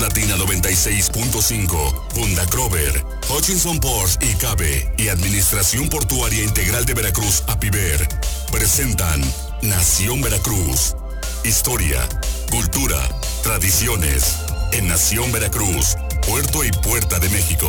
Latina 0.00 0.36
96.5, 0.36 2.12
Funda 2.14 2.46
Crover, 2.46 3.04
Hutchinson 3.28 3.78
Ports 3.78 4.18
y 4.22 4.34
Cabe 4.34 4.90
y 4.96 5.08
Administración 5.08 5.88
Portuaria 5.88 6.42
Integral 6.42 6.84
de 6.84 6.94
Veracruz, 6.94 7.42
APIVER, 7.48 8.08
presentan 8.50 9.20
Nación 9.62 10.22
Veracruz. 10.22 10.94
Historia, 11.44 12.08
cultura, 12.50 12.96
tradiciones. 13.42 14.36
En 14.72 14.88
Nación 14.88 15.30
Veracruz, 15.32 15.96
Puerto 16.26 16.64
y 16.64 16.70
Puerta 16.70 17.18
de 17.18 17.28
México. 17.28 17.68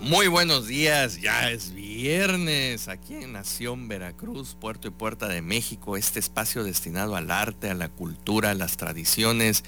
Muy 0.00 0.28
buenos 0.28 0.66
días, 0.66 1.20
ya 1.20 1.50
es 1.50 1.72
viernes 2.02 2.88
aquí 2.88 3.12
en 3.12 3.34
Nación 3.34 3.86
Veracruz, 3.86 4.56
Puerto 4.58 4.88
y 4.88 4.90
Puerta 4.90 5.28
de 5.28 5.42
México, 5.42 5.98
este 5.98 6.18
espacio 6.18 6.64
destinado 6.64 7.14
al 7.14 7.30
arte, 7.30 7.68
a 7.68 7.74
la 7.74 7.90
cultura, 7.90 8.52
a 8.52 8.54
las 8.54 8.78
tradiciones 8.78 9.64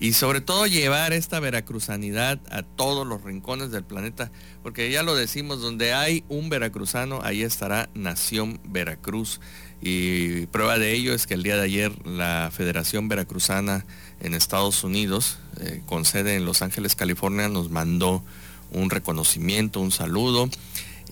y 0.00 0.14
sobre 0.14 0.40
todo 0.40 0.66
llevar 0.66 1.12
esta 1.12 1.40
veracruzanidad 1.40 2.40
a 2.50 2.62
todos 2.62 3.06
los 3.06 3.22
rincones 3.22 3.70
del 3.70 3.84
planeta, 3.84 4.32
porque 4.62 4.90
ya 4.90 5.02
lo 5.02 5.14
decimos, 5.14 5.60
donde 5.60 5.92
hay 5.92 6.24
un 6.30 6.48
veracruzano, 6.48 7.20
ahí 7.22 7.42
estará 7.42 7.90
Nación 7.92 8.60
Veracruz. 8.64 9.42
Y 9.82 10.46
prueba 10.46 10.78
de 10.78 10.94
ello 10.94 11.12
es 11.12 11.26
que 11.26 11.34
el 11.34 11.42
día 11.42 11.56
de 11.56 11.64
ayer 11.64 12.06
la 12.06 12.50
Federación 12.50 13.08
Veracruzana 13.08 13.84
en 14.20 14.32
Estados 14.32 14.84
Unidos, 14.84 15.36
eh, 15.60 15.82
con 15.84 16.06
sede 16.06 16.36
en 16.36 16.46
Los 16.46 16.62
Ángeles, 16.62 16.94
California, 16.94 17.50
nos 17.50 17.70
mandó 17.70 18.24
un 18.70 18.88
reconocimiento, 18.88 19.80
un 19.80 19.92
saludo 19.92 20.48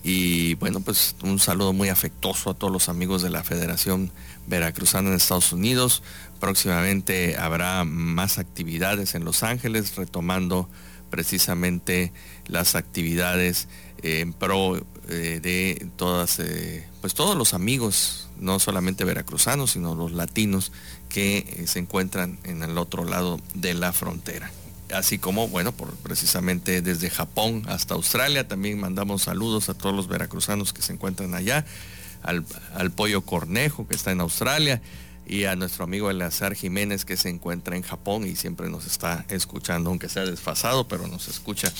y 0.03 0.55
bueno, 0.55 0.81
pues 0.81 1.15
un 1.23 1.39
saludo 1.39 1.71
muy 1.71 1.87
afectuoso 1.87 2.49
a 2.49 2.53
todos 2.53 2.73
los 2.73 2.89
amigos 2.89 3.21
de 3.21 3.29
la 3.29 3.41
Federación 3.41 4.11
Veracruzana 4.47 5.09
en 5.09 5.15
Estados 5.15 5.53
Unidos. 5.53 6.03
Próximamente 6.41 7.37
habrá 7.37 7.85
más 7.85 8.37
actividades 8.37 9.15
en 9.15 9.23
Los 9.23 9.43
Ángeles, 9.43 9.95
retomando 9.95 10.69
precisamente 11.09 12.11
las 12.47 12.75
actividades 12.75 13.69
en 14.01 14.33
pro 14.33 14.85
eh, 15.07 15.39
de 15.41 15.87
todas, 15.95 16.39
eh, 16.39 16.85
pues 16.99 17.13
todos 17.13 17.37
los 17.37 17.53
amigos, 17.53 18.27
no 18.37 18.59
solamente 18.59 19.05
veracruzanos, 19.05 19.71
sino 19.71 19.95
los 19.95 20.11
latinos 20.11 20.73
que 21.07 21.37
eh, 21.37 21.67
se 21.67 21.79
encuentran 21.79 22.39
en 22.43 22.61
el 22.61 22.77
otro 22.77 23.05
lado 23.05 23.39
de 23.53 23.73
la 23.73 23.93
frontera 23.93 24.51
así 24.91 25.17
como, 25.17 25.47
bueno, 25.47 25.71
por, 25.71 25.93
precisamente 25.97 26.81
desde 26.81 27.09
Japón 27.09 27.63
hasta 27.67 27.93
Australia, 27.93 28.47
también 28.47 28.79
mandamos 28.79 29.23
saludos 29.23 29.69
a 29.69 29.73
todos 29.73 29.95
los 29.95 30.07
veracruzanos 30.07 30.73
que 30.73 30.81
se 30.81 30.93
encuentran 30.93 31.35
allá, 31.35 31.65
al, 32.21 32.45
Pollo 32.91 33.21
Cornejo 33.21 33.87
que 33.87 33.95
está 33.95 34.11
en 34.11 34.21
Australia 34.21 34.81
y 35.25 35.45
a 35.45 35.55
nuestro 35.55 35.83
amigo 35.83 36.09
Eleazar 36.09 36.55
Jiménez 36.55 37.05
que 37.05 37.17
se 37.17 37.29
encuentra 37.29 37.75
en 37.75 37.81
Japón 37.81 38.25
y 38.25 38.35
siempre 38.35 38.69
nos 38.69 38.85
está 38.85 39.25
escuchando, 39.29 39.89
aunque 39.89 40.09
sea 40.09 40.25
desfasado, 40.25 40.87
pero 40.87 41.07
nos 41.07 41.27
escucha, 41.27 41.71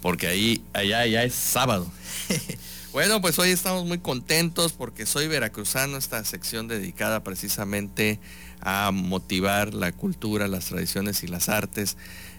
porque 0.00 0.26
ahí, 0.26 0.64
allá 0.72 1.06
ya 1.06 1.24
es 1.24 1.34
sábado. 1.34 1.90
bueno, 2.94 3.20
pues 3.20 3.40
hoy 3.40 3.50
estamos 3.50 3.84
muy 3.86 3.98
contentos 3.98 4.72
porque 4.72 5.04
soy 5.04 5.26
veracruzano, 5.26 5.96
esta 5.96 6.24
sección 6.24 6.68
dedicada 6.68 7.24
precisamente 7.24 8.20
a 8.60 8.92
motivar 8.92 9.74
la 9.74 9.90
cultura, 9.90 10.46
las 10.46 10.66
tradiciones 10.66 11.24
y 11.24 11.26
las 11.26 11.48
artes 11.48 11.96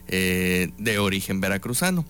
eh, 0.07 0.71
de 0.77 0.97
origen 0.97 1.41
veracruzano. 1.41 2.05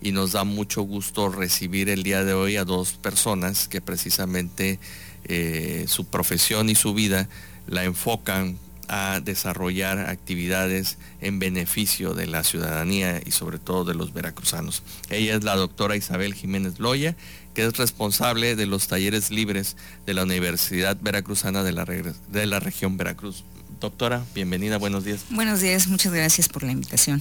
Y 0.00 0.12
nos 0.12 0.30
da 0.30 0.44
mucho 0.44 0.82
gusto 0.82 1.28
recibir 1.28 1.88
el 1.88 2.04
día 2.04 2.22
de 2.22 2.34
hoy 2.34 2.56
a 2.56 2.64
dos 2.64 2.92
personas 2.92 3.66
que 3.66 3.80
precisamente 3.80 4.78
eh, 5.24 5.86
su 5.88 6.06
profesión 6.06 6.70
y 6.70 6.76
su 6.76 6.94
vida 6.94 7.28
la 7.66 7.82
enfocan 7.82 8.58
a 8.88 9.20
desarrollar 9.20 9.98
actividades 9.98 10.98
en 11.20 11.38
beneficio 11.38 12.14
de 12.14 12.26
la 12.26 12.42
ciudadanía 12.42 13.20
y 13.24 13.32
sobre 13.32 13.58
todo 13.58 13.84
de 13.84 13.94
los 13.94 14.12
veracruzanos. 14.12 14.82
Ella 15.10 15.36
es 15.36 15.44
la 15.44 15.56
doctora 15.56 15.96
Isabel 15.96 16.34
Jiménez 16.34 16.78
Loya, 16.78 17.14
que 17.58 17.66
es 17.66 17.76
responsable 17.76 18.54
de 18.54 18.66
los 18.66 18.86
talleres 18.86 19.32
libres 19.32 19.76
de 20.06 20.14
la 20.14 20.22
Universidad 20.22 20.96
Veracruzana 21.00 21.64
de 21.64 21.72
la, 21.72 21.84
de 21.84 22.46
la 22.46 22.60
región 22.60 22.96
Veracruz. 22.96 23.42
Doctora, 23.80 24.24
bienvenida, 24.32 24.78
buenos 24.78 25.04
días. 25.04 25.22
Buenos 25.30 25.60
días, 25.60 25.88
muchas 25.88 26.12
gracias 26.12 26.48
por 26.48 26.62
la 26.62 26.70
invitación. 26.70 27.20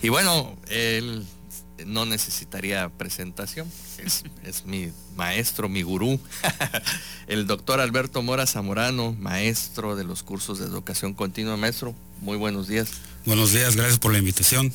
Y 0.00 0.08
bueno, 0.08 0.56
él 0.70 1.26
no 1.84 2.06
necesitaría 2.06 2.88
presentación, 2.88 3.70
es, 3.98 4.64
mi 4.64 4.90
maestro, 5.16 5.68
mi 5.68 5.82
gurú, 5.82 6.18
el 7.26 7.46
doctor 7.46 7.78
Alberto 7.80 8.22
Mora 8.22 8.46
Zamorano, 8.46 9.12
maestro 9.12 9.96
de 9.96 10.04
los 10.04 10.22
cursos 10.22 10.60
de 10.60 10.64
educación 10.64 11.12
continua. 11.12 11.58
Maestro, 11.58 11.94
muy 12.22 12.38
buenos 12.38 12.68
días. 12.68 12.88
Buenos 13.26 13.52
días, 13.52 13.76
gracias 13.76 13.98
por 13.98 14.12
la 14.12 14.18
invitación. 14.18 14.72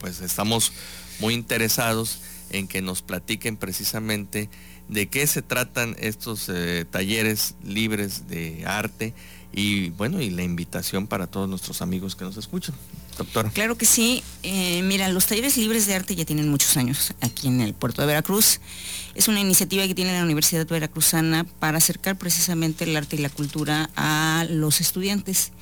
Pues 0.00 0.20
estamos 0.20 0.72
muy 1.20 1.34
interesados 1.34 2.18
en 2.50 2.68
que 2.68 2.82
nos 2.82 3.02
platiquen 3.02 3.56
precisamente 3.56 4.48
de 4.88 5.08
qué 5.08 5.26
se 5.26 5.42
tratan 5.42 5.96
estos 5.98 6.48
eh, 6.48 6.84
talleres 6.90 7.56
libres 7.64 8.28
de 8.28 8.64
arte 8.66 9.14
y 9.52 9.90
bueno, 9.90 10.20
y 10.20 10.30
la 10.30 10.42
invitación 10.42 11.06
para 11.06 11.26
todos 11.26 11.48
nuestros 11.48 11.80
amigos 11.80 12.14
que 12.14 12.24
nos 12.24 12.36
escuchan. 12.36 12.74
Doctora. 13.16 13.48
Claro 13.48 13.78
que 13.78 13.86
sí. 13.86 14.22
Eh, 14.42 14.82
mira, 14.82 15.08
los 15.08 15.24
talleres 15.24 15.56
libres 15.56 15.86
de 15.86 15.94
arte 15.94 16.14
ya 16.14 16.26
tienen 16.26 16.50
muchos 16.50 16.76
años 16.76 17.14
aquí 17.22 17.48
en 17.48 17.62
el 17.62 17.72
puerto 17.72 18.02
de 18.02 18.08
Veracruz. 18.08 18.60
Es 19.14 19.28
una 19.28 19.40
iniciativa 19.40 19.86
que 19.86 19.94
tiene 19.94 20.12
la 20.12 20.22
Universidad 20.22 20.66
Veracruzana 20.66 21.44
para 21.44 21.78
acercar 21.78 22.18
precisamente 22.18 22.84
el 22.84 22.94
arte 22.94 23.16
y 23.16 23.20
la 23.20 23.30
cultura 23.30 23.88
a 23.96 24.46
los 24.50 24.82
estudiantes 24.82 25.52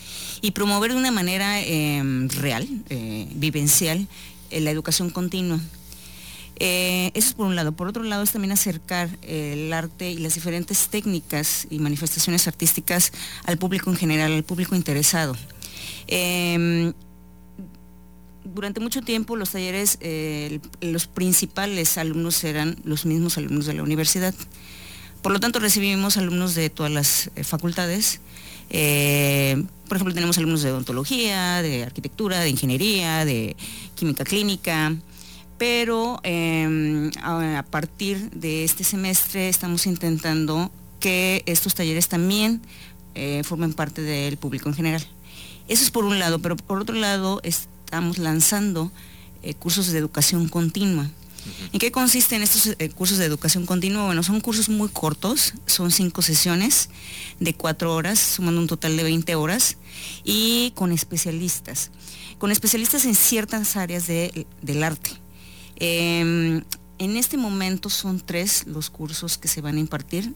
y 0.41 0.51
promover 0.51 0.93
de 0.93 0.99
una 0.99 1.13
manera 1.13 1.61
em, 1.61 2.29
real, 2.29 2.67
eh, 2.91 3.29
vivencial, 3.35 4.09
la 4.51 4.71
educación 4.73 5.11
continua. 5.11 5.61
Eh, 6.57 7.11
eso 7.15 7.29
es 7.29 7.35
por 7.35 7.47
un 7.47 7.57
lado. 7.57 7.73
Por 7.73 7.89
otro 7.89 8.03
lado 8.03 8.23
es 8.23 8.33
también 8.33 8.53
acercar 8.53 9.09
el 9.23 9.73
arte 9.73 10.11
y 10.11 10.19
las 10.19 10.35
diferentes 10.35 10.89
técnicas 10.89 11.67
y 11.71 11.79
manifestaciones 11.79 12.47
artísticas 12.47 13.13
al 13.45 13.59
público 13.59 13.91
en 13.91 13.97
general, 13.97 14.33
al 14.33 14.45
público 14.45 14.77
interesado. 14.77 15.37
Em, 16.07 16.93
durante 18.45 18.81
mucho 18.81 19.03
tiempo 19.03 19.37
los 19.37 19.51
talleres, 19.51 19.99
eh, 20.01 20.61
los 20.81 21.07
principales 21.07 21.99
alumnos 21.99 22.45
eran 22.45 22.77
los 22.85 23.07
mismos 23.07 23.37
alumnos 23.39 23.67
de 23.67 23.75
la 23.75 23.83
universidad. 23.83 24.35
Por 25.23 25.33
lo 25.33 25.41
tanto, 25.41 25.59
recibimos 25.59 26.19
alumnos 26.19 26.55
de 26.55 26.69
todas 26.71 26.93
las 26.93 27.31
eh, 27.35 27.45
facultades. 27.45 28.21
por 29.89 29.97
ejemplo, 29.97 30.15
tenemos 30.15 30.39
alumnos 30.39 30.63
de 30.63 30.73
odontología, 30.73 31.63
de 31.63 31.83
arquitectura, 31.83 32.41
de 32.41 32.49
ingeniería, 32.49 33.25
de 33.25 33.57
química 33.95 34.25
clínica, 34.25 34.95
pero 35.59 36.21
em, 36.23 37.11
a 37.23 37.65
partir 37.71 38.31
de 38.31 38.65
este 38.65 38.85
semestre 38.85 39.49
estamos 39.49 39.87
intentando 39.87 40.71
que 41.01 41.43
estos 41.47 41.75
talleres 41.75 42.09
también 42.09 42.63
eh, 43.15 43.43
formen 43.45 43.75
parte 43.75 44.03
del 44.03 44.37
público 44.37 44.69
en 44.69 44.75
general. 44.75 45.07
Eso 45.69 45.85
es 45.85 45.91
por 45.91 46.05
un 46.05 46.19
lado, 46.19 46.41
pero 46.41 46.57
por 46.57 46.81
otro 46.81 46.95
lado 46.97 47.41
estamos 47.43 48.19
lanzando 48.19 48.91
eh, 49.43 49.55
cursos 49.55 49.89
de 49.89 49.99
educación 49.99 50.49
continua. 50.49 51.09
¿En 51.73 51.79
qué 51.79 51.93
consisten 51.93 52.43
estos 52.43 52.75
eh, 52.79 52.89
cursos 52.89 53.19
de 53.19 53.27
educación 53.27 53.67
continua? 53.67 54.07
Bueno, 54.07 54.23
son 54.23 54.41
cursos 54.41 54.71
muy 54.71 54.89
cortos, 54.89 55.53
son 55.67 55.91
cinco 55.91 56.23
sesiones 56.23 56.89
de 57.39 57.55
cuatro 57.55 57.95
horas, 57.95 58.19
sumando 58.19 58.61
un 58.63 58.67
total 58.67 58.97
de 58.97 59.03
20 59.03 59.35
horas, 59.35 59.77
y 60.25 60.73
con 60.75 60.91
especialistas, 60.91 61.91
con 62.39 62.51
especialistas 62.51 63.05
en 63.05 63.15
ciertas 63.15 63.77
áreas 63.77 64.07
del 64.07 64.83
arte. 64.83 65.24
Em, 65.77 66.63
en 66.99 67.17
este 67.17 67.37
momento 67.37 67.91
son 67.91 68.21
tres 68.21 68.65
los 68.67 68.91
cursos 68.91 69.39
que 69.39 69.49
se 69.49 69.61
van 69.61 69.77
a 69.77 69.81
impartir. 69.81 70.33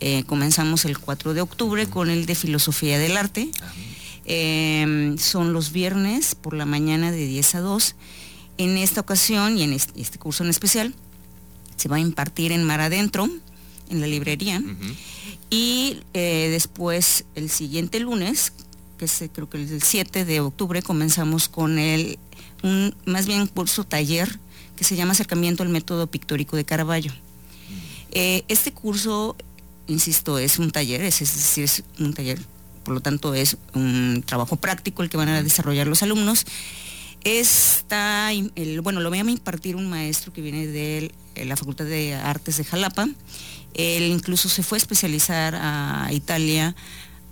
Eh, 0.00 0.24
comenzamos 0.26 0.84
el 0.84 0.98
4 0.98 1.34
de 1.34 1.40
octubre 1.40 1.86
con 1.86 2.10
el 2.10 2.26
de 2.26 2.34
Filosofía 2.34 2.98
del 2.98 3.16
Arte. 3.16 3.50
Em, 4.24 5.18
son 5.18 5.52
los 5.52 5.72
viernes 5.72 6.34
por 6.34 6.54
la 6.54 6.66
mañana 6.66 7.10
de 7.10 7.26
10 7.26 7.54
a 7.56 7.60
2. 7.60 7.94
En 8.58 8.76
esta 8.76 9.00
ocasión 9.00 9.58
y 9.58 9.62
en 9.62 9.72
este, 9.72 10.18
curso 10.18 10.44
en 10.44 10.50
especial 10.50 10.94
se 11.76 11.88
va 11.88 11.96
a 11.96 12.00
impartir 12.00 12.52
en 12.52 12.64
Mar 12.64 12.80
Adentro, 12.80 13.28
en 13.90 14.00
la 14.00 14.06
librería. 14.06 14.62
Y 15.50 16.00
eh, 16.14 16.48
después, 16.50 17.24
el 17.34 17.50
siguiente 17.50 18.00
lunes, 18.00 18.52
que 18.98 19.04
es 19.04 19.24
creo 19.32 19.48
que 19.48 19.58
el 19.58 19.82
7 19.82 20.24
de 20.24 20.40
octubre, 20.40 20.82
comenzamos 20.82 21.48
con 21.48 21.78
el, 21.78 22.18
un, 22.62 22.94
más 23.04 23.26
bien 23.26 23.46
curso 23.46 23.84
taller 23.84 24.40
que 24.76 24.84
se 24.84 24.96
llama 24.96 25.12
Acercamiento 25.12 25.62
al 25.62 25.70
Método 25.70 26.06
Pictórico 26.06 26.56
de 26.56 26.64
Caravaggio. 26.64 27.12
Eh, 28.12 28.44
este 28.48 28.72
curso, 28.72 29.36
insisto, 29.86 30.38
es 30.38 30.58
un 30.58 30.70
taller, 30.70 31.02
es, 31.02 31.18
decir, 31.18 31.64
es 31.64 31.82
un 31.98 32.14
taller, 32.14 32.38
por 32.84 32.94
lo 32.94 33.00
tanto 33.00 33.34
es 33.34 33.56
un 33.74 34.22
trabajo 34.24 34.56
práctico 34.56 35.02
el 35.02 35.10
que 35.10 35.16
van 35.16 35.28
a 35.28 35.42
desarrollar 35.42 35.86
los 35.86 36.02
alumnos. 36.02 36.46
Está, 37.24 38.30
bueno, 38.82 39.00
lo 39.00 39.08
voy 39.08 39.18
a 39.18 39.22
impartir 39.22 39.74
un 39.74 39.90
maestro 39.90 40.32
que 40.32 40.42
viene 40.42 40.66
de 40.66 41.12
la 41.44 41.56
Facultad 41.56 41.86
de 41.86 42.14
Artes 42.14 42.58
de 42.58 42.64
Jalapa. 42.64 43.08
Él 43.74 44.04
incluso 44.04 44.48
se 44.48 44.62
fue 44.62 44.76
a 44.76 44.80
especializar 44.80 45.54
a 45.54 46.08
Italia 46.12 46.76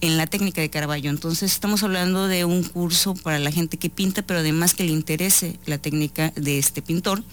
en 0.05 0.17
la 0.17 0.27
técnica 0.27 0.61
de 0.61 0.71
Caravaggio. 0.71 1.11
Entonces 1.11 1.53
estamos 1.53 1.83
hablando 1.83 2.29
de 2.29 2.45
un 2.45 2.63
curso 2.63 3.15
para 3.15 3.39
la 3.39 3.51
gente 3.51 3.79
que 3.79 3.91
pinta, 3.91 4.23
pero 4.23 4.41
además 4.41 4.75
que 4.75 4.85
le 4.85 4.93
interese 4.93 5.59
la 5.67 5.79
técnica 5.79 6.31
de 6.37 6.59
este 6.59 6.83
pintor, 6.83 7.25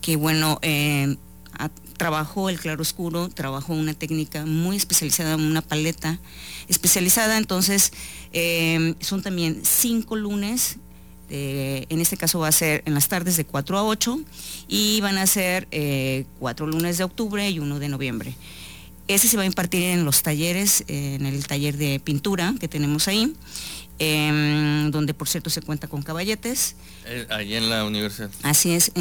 que 0.00 0.16
bueno, 0.16 0.58
eh, 0.62 1.16
trabajó 1.96 2.48
el 2.48 2.58
claroscuro, 2.58 3.28
trabajó 3.28 3.74
una 3.74 3.94
técnica 3.94 4.44
muy 4.44 4.76
especializada, 4.76 5.36
una 5.36 5.62
paleta 5.62 6.18
especializada, 6.68 7.38
entonces 7.38 7.92
eh, 8.32 8.94
son 9.00 9.22
también 9.22 9.60
cinco 9.62 10.16
lunes 10.16 10.78
en 11.34 12.00
este 12.02 12.18
caso 12.18 12.40
va 12.40 12.48
a 12.48 12.52
ser 12.52 12.82
en 12.84 12.92
las 12.92 13.08
tardes 13.08 13.38
de 13.38 13.46
4 13.46 13.78
a 13.78 13.84
8 13.84 14.20
y 14.68 15.00
van 15.00 15.16
a 15.16 15.26
ser 15.26 15.66
eh, 15.70 16.26
cuatro 16.38 16.66
lunes 16.66 16.98
de 16.98 17.04
octubre 17.04 17.48
y 17.48 17.58
uno 17.58 17.78
de 17.78 17.88
noviembre. 17.88 18.34
Ese 19.08 19.28
se 19.28 19.36
va 19.36 19.42
a 19.42 19.46
impartir 19.46 19.82
en 19.82 20.04
los 20.04 20.22
talleres, 20.22 20.84
en 20.86 21.26
el 21.26 21.46
taller 21.46 21.76
de 21.76 22.00
pintura 22.00 22.54
que 22.60 22.68
tenemos 22.68 23.08
ahí, 23.08 23.34
em, 23.98 24.90
donde 24.90 25.12
por 25.12 25.28
cierto 25.28 25.50
se 25.50 25.60
cuenta 25.60 25.88
con 25.88 26.02
caballetes. 26.02 26.76
Eh, 27.06 27.26
ahí 27.30 27.54
en 27.54 27.68
la 27.68 27.84
universidad. 27.84 28.30
Así 28.42 28.72
es, 28.72 28.92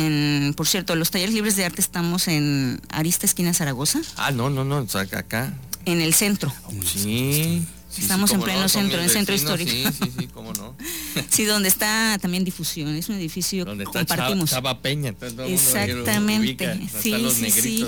por 0.55 0.67
cierto, 0.67 0.95
los 0.95 1.11
talleres 1.11 1.33
libres 1.33 1.55
de 1.55 1.65
arte 1.65 1.81
estamos 1.81 2.27
en 2.27 2.81
Arista 2.89 3.25
Esquina 3.25 3.53
Zaragoza. 3.53 4.01
Ah, 4.17 4.31
no, 4.31 4.49
no, 4.49 4.63
no, 4.63 4.85
acá. 4.93 5.53
En 5.85 6.01
el 6.01 6.13
centro. 6.13 6.53
Sí. 6.85 7.65
Estamos 7.97 8.31
en 8.31 8.41
pleno 8.41 8.69
centro, 8.69 8.97
en 8.99 9.03
el 9.05 9.09
centro 9.09 9.35
histórico. 9.35 9.71
Sí, 9.71 9.85
sí, 9.91 10.11
sí, 10.17 10.27
cómo 10.27 10.53
no. 10.53 10.75
sí, 11.29 11.43
donde 11.45 11.67
está 11.67 12.17
también 12.21 12.43
difusión, 12.45 12.95
es 12.95 13.09
un 13.09 13.15
edificio 13.15 13.65
que 13.65 13.83
compartimos. 13.83 14.49
Chava, 14.49 14.81
Peña, 14.81 15.13
Exactamente. 15.47 16.87
sí, 17.01 17.29
sí, 17.31 17.51
sí. 17.51 17.85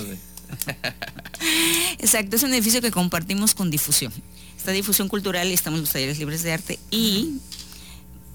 Exacto, 1.99 2.35
es 2.35 2.43
un 2.43 2.53
edificio 2.53 2.81
que 2.81 2.91
compartimos 2.91 3.53
con 3.53 3.69
difusión. 3.71 4.13
Esta 4.57 4.71
difusión 4.71 5.07
cultural 5.07 5.49
y 5.49 5.53
estamos 5.53 5.79
los 5.79 5.91
talleres 5.91 6.19
libres 6.19 6.43
de 6.43 6.53
arte 6.53 6.79
y 6.89 7.39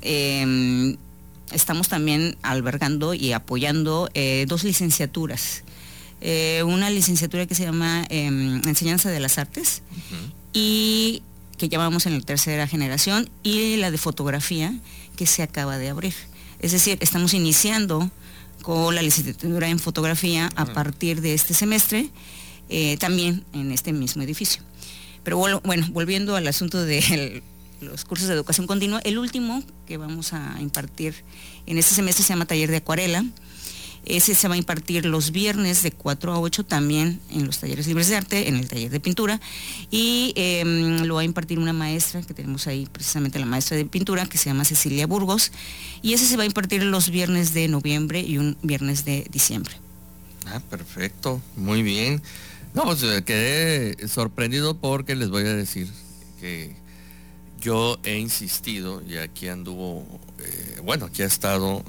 em, 0.03 0.97
estamos 1.53 1.89
también 1.89 2.37
albergando 2.43 3.15
y 3.15 3.33
apoyando 3.33 4.11
eh, 4.15 4.45
dos 4.49 4.65
licenciaturas. 4.65 5.65
Eh, 6.21 6.63
una 6.67 6.91
licenciatura 6.91 7.47
que 7.47 7.55
se 7.55 7.65
llama 7.65 8.05
em, 8.11 8.61
Enseñanza 8.67 9.11
de 9.11 9.21
las 9.21 9.39
Artes 9.39 9.83
y 10.53 11.23
que 11.59 11.69
llamamos 11.69 12.07
en 12.07 12.15
la 12.15 12.21
tercera 12.21 12.67
generación, 12.67 13.29
y 13.43 13.77
la 13.77 13.91
de 13.91 13.99
fotografía 13.99 14.73
que 15.17 15.27
se 15.27 15.43
acaba 15.43 15.77
de 15.77 15.91
abrir. 15.91 16.15
Es 16.61 16.73
decir, 16.73 16.97
estamos 17.01 17.35
iniciando 17.35 18.11
con 18.63 18.95
la 18.95 19.03
licenciatura 19.03 19.69
en 19.69 19.79
fotografía 19.79 20.51
a 20.57 20.67
partir 20.67 21.21
de 21.21 21.35
este 21.35 21.55
semestre, 21.55 22.11
eh, 22.69 22.97
también 22.99 23.45
en 23.53 23.73
este 23.73 23.93
mismo 23.93 24.23
edificio. 24.23 24.63
Pero 25.25 25.39
bueno, 25.65 25.87
volviendo 25.91 26.37
al 26.37 26.47
asunto 26.47 26.85
de 26.85 27.43
los 27.81 28.05
cursos 28.05 28.29
de 28.29 28.35
educación 28.35 28.67
continua, 28.67 29.01
el 29.05 29.19
último 29.19 29.63
que 29.87 29.97
vamos 29.97 30.33
a 30.33 30.57
impartir 30.61 31.15
en 31.67 31.79
este 31.79 31.95
semestre 31.95 32.25
se 32.25 32.31
llama 32.31 32.47
Taller 32.47 32.71
de 32.71 32.79
Acuarela 32.79 33.25
ese 34.09 34.35
se 34.35 34.49
va 34.49 34.55
a 34.55 34.59
impartir 34.59 35.05
los 35.05 35.31
viernes 35.31 35.83
de 35.83 35.93
4 35.93 36.33
a 36.33 36.41
8 36.41 36.65
también 36.65 37.21
en 37.31 37.47
los 37.47 37.59
talleres 37.59 37.87
libres 37.87 38.09
de 38.09 38.17
arte, 38.17 38.49
en 38.49 38.57
el 38.57 38.69
taller 38.69 38.91
de 38.91 39.01
pintura. 39.01 39.41
Y 39.91 40.33
em, 40.37 41.05
lo 41.05 41.17
va 41.17 41.23
a 41.23 41.25
impartir 41.25 41.59
una 41.59 41.73
maestra 41.73 42.23
que 42.23 42.35
tenemos 42.35 42.67
ahí, 42.67 42.87
precisamente 42.91 43.39
la 43.39 43.47
maestra 43.47 43.77
de 43.77 43.85
pintura, 43.85 44.27
que 44.27 44.39
se 44.39 44.51
llama 44.51 44.65
Cecilia 44.65 45.07
Burgos. 45.07 45.53
Y 46.03 46.13
ese 46.15 46.27
se 46.27 46.37
va 46.37 46.43
a 46.43 46.47
impartir 46.47 46.83
los 46.83 47.11
viernes 47.11 47.55
de 47.55 47.69
noviembre 47.69 48.21
y 48.21 48.39
un 48.39 48.57
viernes 48.63 49.05
de 49.05 49.27
diciembre. 49.31 49.75
Ah, 50.47 50.61
perfecto, 50.71 51.41
muy 51.57 51.83
bien. 51.83 52.23
No, 52.75 52.85
pues 52.85 53.03
eh, 53.03 53.23
quedé 53.25 54.09
sorprendido 54.09 54.77
porque 54.77 55.17
les 55.17 55.31
voy 55.31 55.43
a 55.43 55.55
decir 55.55 55.89
que 56.41 56.75
yo 57.61 57.99
he 58.05 58.19
insistido 58.19 59.03
y 59.07 59.17
aquí 59.17 59.49
anduvo, 59.49 60.07
eh, 60.39 60.81
bueno, 60.83 61.07
aquí 61.07 61.23
ha 61.23 61.27
estado 61.27 61.83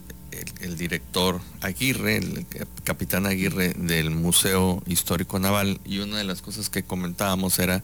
el, 0.62 0.78
director 0.78 1.42
Aguirre, 1.62 2.18
el 2.18 2.46
capitán 2.84 3.26
Aguirre 3.26 3.74
del 3.74 4.12
Museo 4.12 4.82
Histórico 4.88 5.40
Naval, 5.40 5.80
y 5.86 6.00
una 6.00 6.18
de 6.18 6.24
las 6.24 6.42
cosas 6.42 6.70
que 6.70 6.84
comentábamos 6.84 7.60
era 7.60 7.84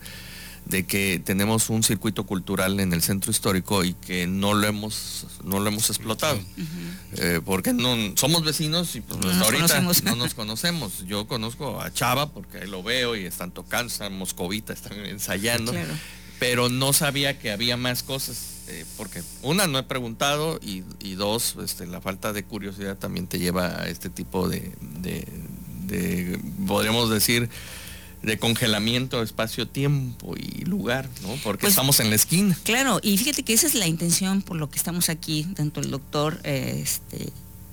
de 0.65 0.83
que 0.83 1.21
tenemos 1.23 1.69
un 1.69 1.83
circuito 1.83 2.25
cultural 2.25 2.79
en 2.79 2.91
el 2.91 3.03
centro 3.03 3.31
histórico 3.31 3.83
y 3.83 3.93
que 3.93 4.25
no 4.25 4.53
lo 4.55 4.65
hemos 4.67 5.27
no 5.43 5.59
lo 5.59 5.69
hemos 5.69 5.89
explotado. 5.89 6.39
Eh, 7.17 7.39
porque 7.45 7.71
no 7.71 7.95
somos 8.15 8.43
vecinos 8.43 8.95
y 8.95 9.01
pues 9.01 9.23
ahorita 9.37 9.81
no 9.81 10.15
nos 10.15 10.33
conocemos. 10.33 11.05
Yo 11.05 11.27
conozco 11.27 11.81
a 11.81 11.93
Chava 11.93 12.31
porque 12.31 12.59
ahí 12.59 12.67
lo 12.67 12.81
veo 12.81 13.15
y 13.15 13.25
están 13.25 13.51
tocando 13.51 13.91
están 13.91 14.17
moscovita 14.17 14.73
están 14.73 15.05
ensayando. 15.05 15.71
Pero 16.39 16.67
no 16.67 16.93
sabía 16.93 17.39
que 17.39 17.51
había 17.51 17.77
más 17.77 18.03
cosas 18.03 18.54
eh, 18.67 18.85
porque 18.97 19.21
una 19.43 19.67
no 19.67 19.77
he 19.77 19.83
preguntado 19.83 20.59
y, 20.61 20.81
dos 21.15 21.55
este, 21.63 21.85
la 21.85 22.01
falta 22.01 22.33
de 22.33 22.43
curiosidad 22.43 22.97
también 22.97 23.27
te 23.27 23.39
lleva 23.39 23.81
a 23.81 23.87
este 23.87 24.09
tipo 24.09 24.49
de, 24.49 24.73
podríamos 26.65 27.09
decir 27.09 27.49
de 28.23 28.39
congelamiento 28.39 29.21
espacio-tiempo 29.21 30.35
y 30.35 30.65
lugar, 30.65 31.07
¿no? 31.21 31.35
Porque 31.43 31.61
pues, 31.61 31.73
estamos 31.73 31.99
en 31.99 32.09
la 32.09 32.15
esquina. 32.15 32.57
Claro, 32.63 32.99
y 33.03 33.17
fíjate 33.17 33.43
que 33.43 33.53
esa 33.53 33.67
es 33.67 33.75
la 33.75 33.85
intención 33.85 34.41
por 34.41 34.57
lo 34.57 34.69
que 34.69 34.77
estamos 34.77 35.09
aquí, 35.09 35.45
tanto 35.55 35.79
el 35.79 35.91
doctor 35.91 36.39
este, 36.43 37.31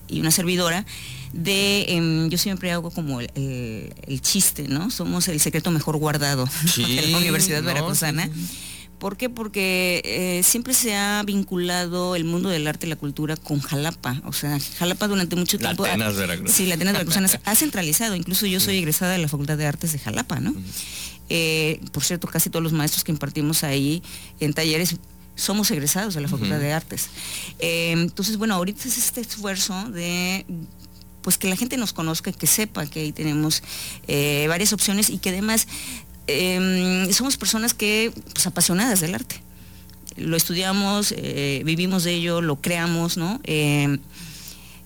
y 0.08 0.20
una 0.20 0.30
servidora, 0.30 0.84
de, 1.32 1.86
em, 1.88 2.28
yo 2.28 2.36
siempre 2.36 2.70
hago 2.70 2.90
como 2.90 3.20
el, 3.20 4.20
chiste, 4.20 4.68
¿no? 4.68 4.90
Somos 4.90 5.28
el 5.28 5.40
secreto 5.40 5.70
mejor 5.70 5.96
guardado 5.96 6.46
de 6.76 7.06
la 7.08 7.16
Universidad 7.16 7.62
Veracruzana. 7.62 8.28
¿Por 9.02 9.16
qué? 9.16 9.28
Porque 9.28 10.00
eh, 10.04 10.44
siempre 10.44 10.75
se 10.75 10.94
ha 10.94 11.25
vinculado 11.25 12.14
el 12.14 12.22
mundo 12.22 12.50
del 12.50 12.69
arte 12.69 12.87
y 12.87 12.88
la 12.88 12.94
cultura 12.94 13.37
con 13.37 13.58
Jalapa. 13.58 14.22
O 14.26 14.32
sea, 14.32 14.60
Jalapa 14.78 15.08
durante 15.08 15.34
mucho 15.34 15.58
tiempo. 15.58 15.82
La 15.82 15.94
Atenas 15.94 16.14
Veracruz. 16.14 16.52
Sí, 16.52 16.66
la 16.66 16.76
Atenas 16.76 16.93
Veracruzana 16.93 17.28
ha 17.44 17.56
centralizado. 17.56 18.14
Incluso 18.14 18.46
yo 18.46 18.60
soy 18.60 18.78
egresada 18.78 19.10
de 19.10 19.19
la 19.19 19.26
Facultad 19.26 19.58
de 19.58 19.66
Artes 19.66 19.90
de 19.90 19.99
Jalapa, 19.99 20.38
¿no? 20.38 20.54
Eh, 21.31 21.81
por 21.90 22.04
cierto, 22.04 22.28
casi 22.28 22.49
todos 22.49 22.62
los 22.62 22.72
maestros 22.72 23.02
que 23.02 23.10
impartimos 23.10 23.64
ahí 23.64 24.04
en 24.38 24.52
talleres 24.52 24.94
somos 25.34 25.72
egresados 25.72 26.14
de 26.14 26.20
la 26.20 26.28
Facultad 26.28 26.60
de 26.60 26.72
Artes. 26.72 27.08
Eh, 27.58 27.90
entonces, 27.90 28.37
bueno, 28.37 28.55
ahorita 28.55 28.87
es 28.87 28.98
este 28.98 29.20
esfuerzo 29.20 29.75
de 29.90 30.46
pues 31.22 31.38
que 31.38 31.48
la 31.48 31.56
gente 31.56 31.76
nos 31.76 31.93
conozca, 31.93 32.31
que 32.31 32.46
sepa 32.46 32.87
que 32.87 33.00
ahí 33.00 33.10
tenemos 33.10 33.64
varias 34.46 34.72
opciones 34.72 35.10
y 35.10 35.19
que 35.19 35.31
además 35.31 35.66
Em, 36.26 37.12
somos 37.12 37.36
personas 37.36 37.74
que, 37.74 38.12
pues, 38.32 38.46
apasionadas 38.46 39.00
del 39.00 39.14
arte. 39.14 39.42
Lo 40.16 40.36
estudiamos, 40.36 41.12
eh, 41.17 41.62
vivimos 41.64 42.05
de 42.05 42.12
ello, 42.12 42.41
lo 42.41 42.60
creamos, 42.60 43.17
¿no? 43.17 43.41
Em, 43.44 43.98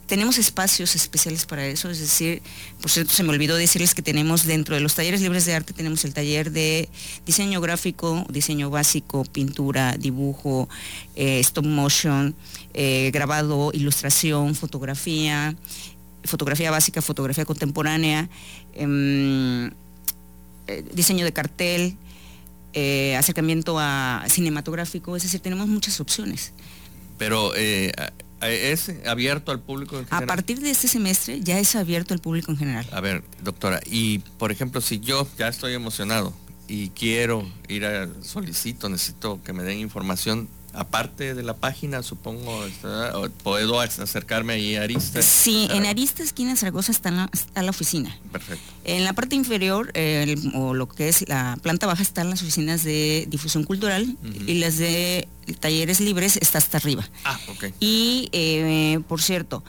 tenemos 0.06 0.38
espacios 0.38 0.94
especiales 0.94 1.46
para 1.46 1.66
eso, 1.66 1.90
es 1.90 1.98
decir, 1.98 2.40
por 2.80 2.90
cierto, 2.90 3.12
se 3.12 3.24
me 3.24 3.30
olvidó 3.30 3.56
decirles 3.56 3.94
que 3.94 4.02
tenemos 4.02 4.44
dentro 4.44 4.76
de 4.76 4.80
los 4.80 4.94
talleres 4.94 5.20
libres 5.20 5.44
de 5.46 5.54
arte, 5.54 5.72
tenemos 5.72 6.04
el 6.04 6.14
taller 6.14 6.52
de 6.52 6.88
diseño 7.26 7.60
gráfico, 7.60 8.24
diseño 8.30 8.70
básico, 8.70 9.24
pintura, 9.24 9.96
dibujo, 9.98 10.68
eh, 11.16 11.40
stop 11.40 11.66
motion, 11.66 12.36
eh, 12.72 13.10
grabado, 13.12 13.72
ilustración, 13.74 14.54
fotografía, 14.54 15.56
fotografía 16.24 16.70
básica, 16.70 17.02
fotografía 17.02 17.44
contemporánea. 17.44 18.28
Eh, 20.68 20.84
diseño 20.92 21.24
de 21.24 21.32
cartel, 21.32 21.96
eh, 22.72 23.16
acercamiento 23.16 23.78
a 23.78 24.24
cinematográfico, 24.28 25.16
es 25.16 25.22
decir, 25.22 25.40
tenemos 25.40 25.68
muchas 25.68 26.00
opciones. 26.00 26.52
Pero 27.18 27.52
eh, 27.56 27.92
es 28.42 28.92
abierto 29.06 29.52
al 29.52 29.60
público 29.60 29.98
en 29.98 30.04
general. 30.04 30.24
A 30.24 30.26
partir 30.26 30.60
de 30.60 30.70
este 30.70 30.88
semestre 30.88 31.40
ya 31.40 31.58
es 31.58 31.74
abierto 31.76 32.14
al 32.14 32.20
público 32.20 32.50
en 32.50 32.58
general. 32.58 32.86
A 32.92 33.00
ver, 33.00 33.22
doctora, 33.42 33.80
y 33.86 34.18
por 34.38 34.52
ejemplo, 34.52 34.80
si 34.80 35.00
yo 35.00 35.26
ya 35.38 35.48
estoy 35.48 35.72
emocionado 35.74 36.34
y 36.68 36.90
quiero 36.90 37.48
ir 37.68 37.86
a 37.86 38.08
solicito, 38.22 38.88
necesito 38.88 39.40
que 39.42 39.52
me 39.52 39.62
den 39.62 39.78
información, 39.78 40.48
aparte 40.76 41.34
de 41.34 41.42
la 41.42 41.54
página, 41.54 42.02
supongo, 42.02 42.64
puedo 43.42 43.80
acercarme 43.80 44.54
ahí 44.54 44.76
a 44.76 44.82
Arista. 44.82 45.22
Sí, 45.22 45.68
en 45.70 45.86
Arista, 45.86 46.22
esquina 46.22 46.56
Zaragoza, 46.56 46.92
está 46.92 47.10
la, 47.10 47.30
la 47.54 47.70
oficina. 47.70 48.16
Perfecto. 48.30 48.72
En 48.84 49.04
la 49.04 49.12
parte 49.12 49.36
inferior, 49.36 49.92
o 50.54 50.74
lo 50.74 50.88
que 50.88 51.08
es 51.08 51.28
la 51.28 51.58
planta 51.62 51.86
baja, 51.86 52.02
están 52.02 52.30
las 52.30 52.42
oficinas 52.42 52.84
de 52.84 53.26
difusión 53.28 53.64
cultural 53.64 54.16
y 54.46 54.54
las 54.54 54.78
de 54.78 55.28
talleres 55.60 56.00
libres 56.00 56.36
está 56.36 56.58
hasta 56.58 56.76
arriba. 56.78 57.08
Ah, 57.24 57.38
ok. 57.48 57.66
Y, 57.80 58.28
eh, 58.32 59.00
por 59.08 59.22
cierto, 59.22 59.64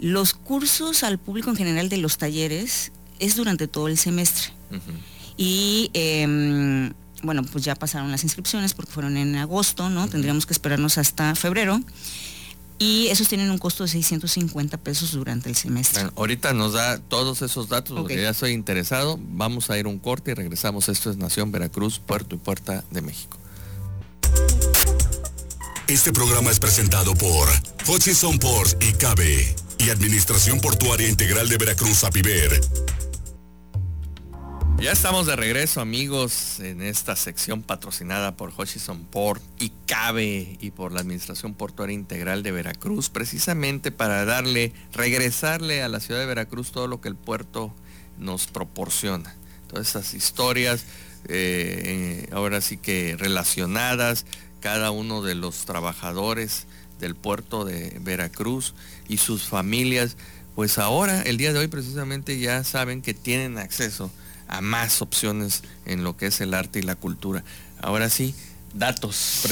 los 0.00 0.34
cursos 0.34 1.02
al 1.02 1.18
público 1.18 1.50
en 1.50 1.56
general 1.56 1.88
de 1.88 1.98
los 1.98 2.18
talleres 2.18 2.92
es 3.18 3.36
durante 3.36 3.68
todo 3.68 3.88
el 3.88 3.98
semestre. 3.98 4.52
Y 5.36 5.90
em, 5.94 6.92
bueno, 7.22 7.42
pues 7.44 7.64
ya 7.64 7.74
pasaron 7.74 8.10
las 8.10 8.24
inscripciones 8.24 8.74
porque 8.74 8.92
fueron 8.92 9.16
en 9.16 9.36
agosto, 9.36 9.90
¿no? 9.90 10.08
Tendríamos 10.08 10.46
que 10.46 10.52
esperarnos 10.52 10.98
hasta 10.98 11.34
febrero. 11.34 11.80
Y 12.80 13.08
esos 13.08 13.28
tienen 13.28 13.50
un 13.50 13.58
costo 13.58 13.82
de 13.82 13.90
650 13.90 14.76
pesos 14.78 15.10
durante 15.10 15.48
el 15.48 15.56
semestre. 15.56 16.02
Bueno, 16.02 16.16
ahorita 16.16 16.52
nos 16.52 16.74
da 16.74 16.98
todos 16.98 17.42
esos 17.42 17.68
datos 17.68 17.98
porque 17.98 18.22
ya 18.22 18.30
estoy 18.30 18.52
interesado. 18.52 19.18
Vamos 19.20 19.68
a 19.70 19.78
ir 19.78 19.88
un 19.88 19.98
corte 19.98 20.30
y 20.30 20.34
regresamos. 20.34 20.88
Esto 20.88 21.10
es 21.10 21.16
Nación 21.16 21.50
Veracruz, 21.50 21.98
Puerto 21.98 22.36
y 22.36 22.38
Puerta 22.38 22.84
de 22.90 23.02
México. 23.02 23.36
Este 25.88 26.12
programa 26.12 26.50
es 26.50 26.60
presentado 26.60 27.14
por 27.14 27.48
Hutchison 27.88 28.38
Port 28.38 28.80
y 28.84 28.92
Cabe 28.92 29.56
y 29.78 29.90
Administración 29.90 30.60
Portuaria 30.60 31.08
Integral 31.08 31.48
de 31.48 31.56
Veracruz, 31.56 32.04
APIVER. 32.04 32.60
Ya 34.80 34.92
estamos 34.92 35.26
de 35.26 35.34
regreso 35.34 35.80
amigos 35.80 36.60
en 36.60 36.82
esta 36.82 37.16
sección 37.16 37.64
patrocinada 37.64 38.36
por 38.36 38.52
Hutchison 38.56 39.04
Port 39.04 39.42
y 39.58 39.72
CABE 39.86 40.56
y 40.60 40.70
por 40.70 40.92
la 40.92 41.00
Administración 41.00 41.54
Portuaria 41.54 41.94
Integral 41.94 42.44
de 42.44 42.52
Veracruz, 42.52 43.10
precisamente 43.10 43.90
para 43.90 44.24
darle, 44.24 44.72
regresarle 44.92 45.82
a 45.82 45.88
la 45.88 45.98
ciudad 45.98 46.20
de 46.20 46.26
Veracruz 46.26 46.70
todo 46.70 46.86
lo 46.86 47.00
que 47.00 47.08
el 47.08 47.16
puerto 47.16 47.74
nos 48.18 48.46
proporciona. 48.46 49.34
Todas 49.66 49.88
esas 49.88 50.14
historias, 50.14 50.84
eh, 51.26 52.28
ahora 52.30 52.60
sí 52.60 52.76
que 52.76 53.16
relacionadas, 53.18 54.26
cada 54.60 54.92
uno 54.92 55.22
de 55.22 55.34
los 55.34 55.64
trabajadores 55.64 56.66
del 57.00 57.16
puerto 57.16 57.64
de 57.64 57.98
Veracruz 58.00 58.74
y 59.08 59.16
sus 59.16 59.42
familias, 59.42 60.16
pues 60.54 60.78
ahora, 60.78 61.22
el 61.22 61.36
día 61.36 61.52
de 61.52 61.58
hoy 61.58 61.66
precisamente 61.66 62.38
ya 62.38 62.62
saben 62.62 63.02
que 63.02 63.12
tienen 63.12 63.58
acceso 63.58 64.12
a 64.48 64.60
más 64.60 65.02
opciones 65.02 65.62
en 65.86 66.04
lo 66.04 66.16
que 66.16 66.26
es 66.26 66.40
el 66.40 66.54
arte 66.54 66.78
y 66.78 66.82
la 66.82 66.94
cultura. 66.94 67.44
Ahora 67.80 68.10
sí, 68.10 68.34
datos, 68.74 69.42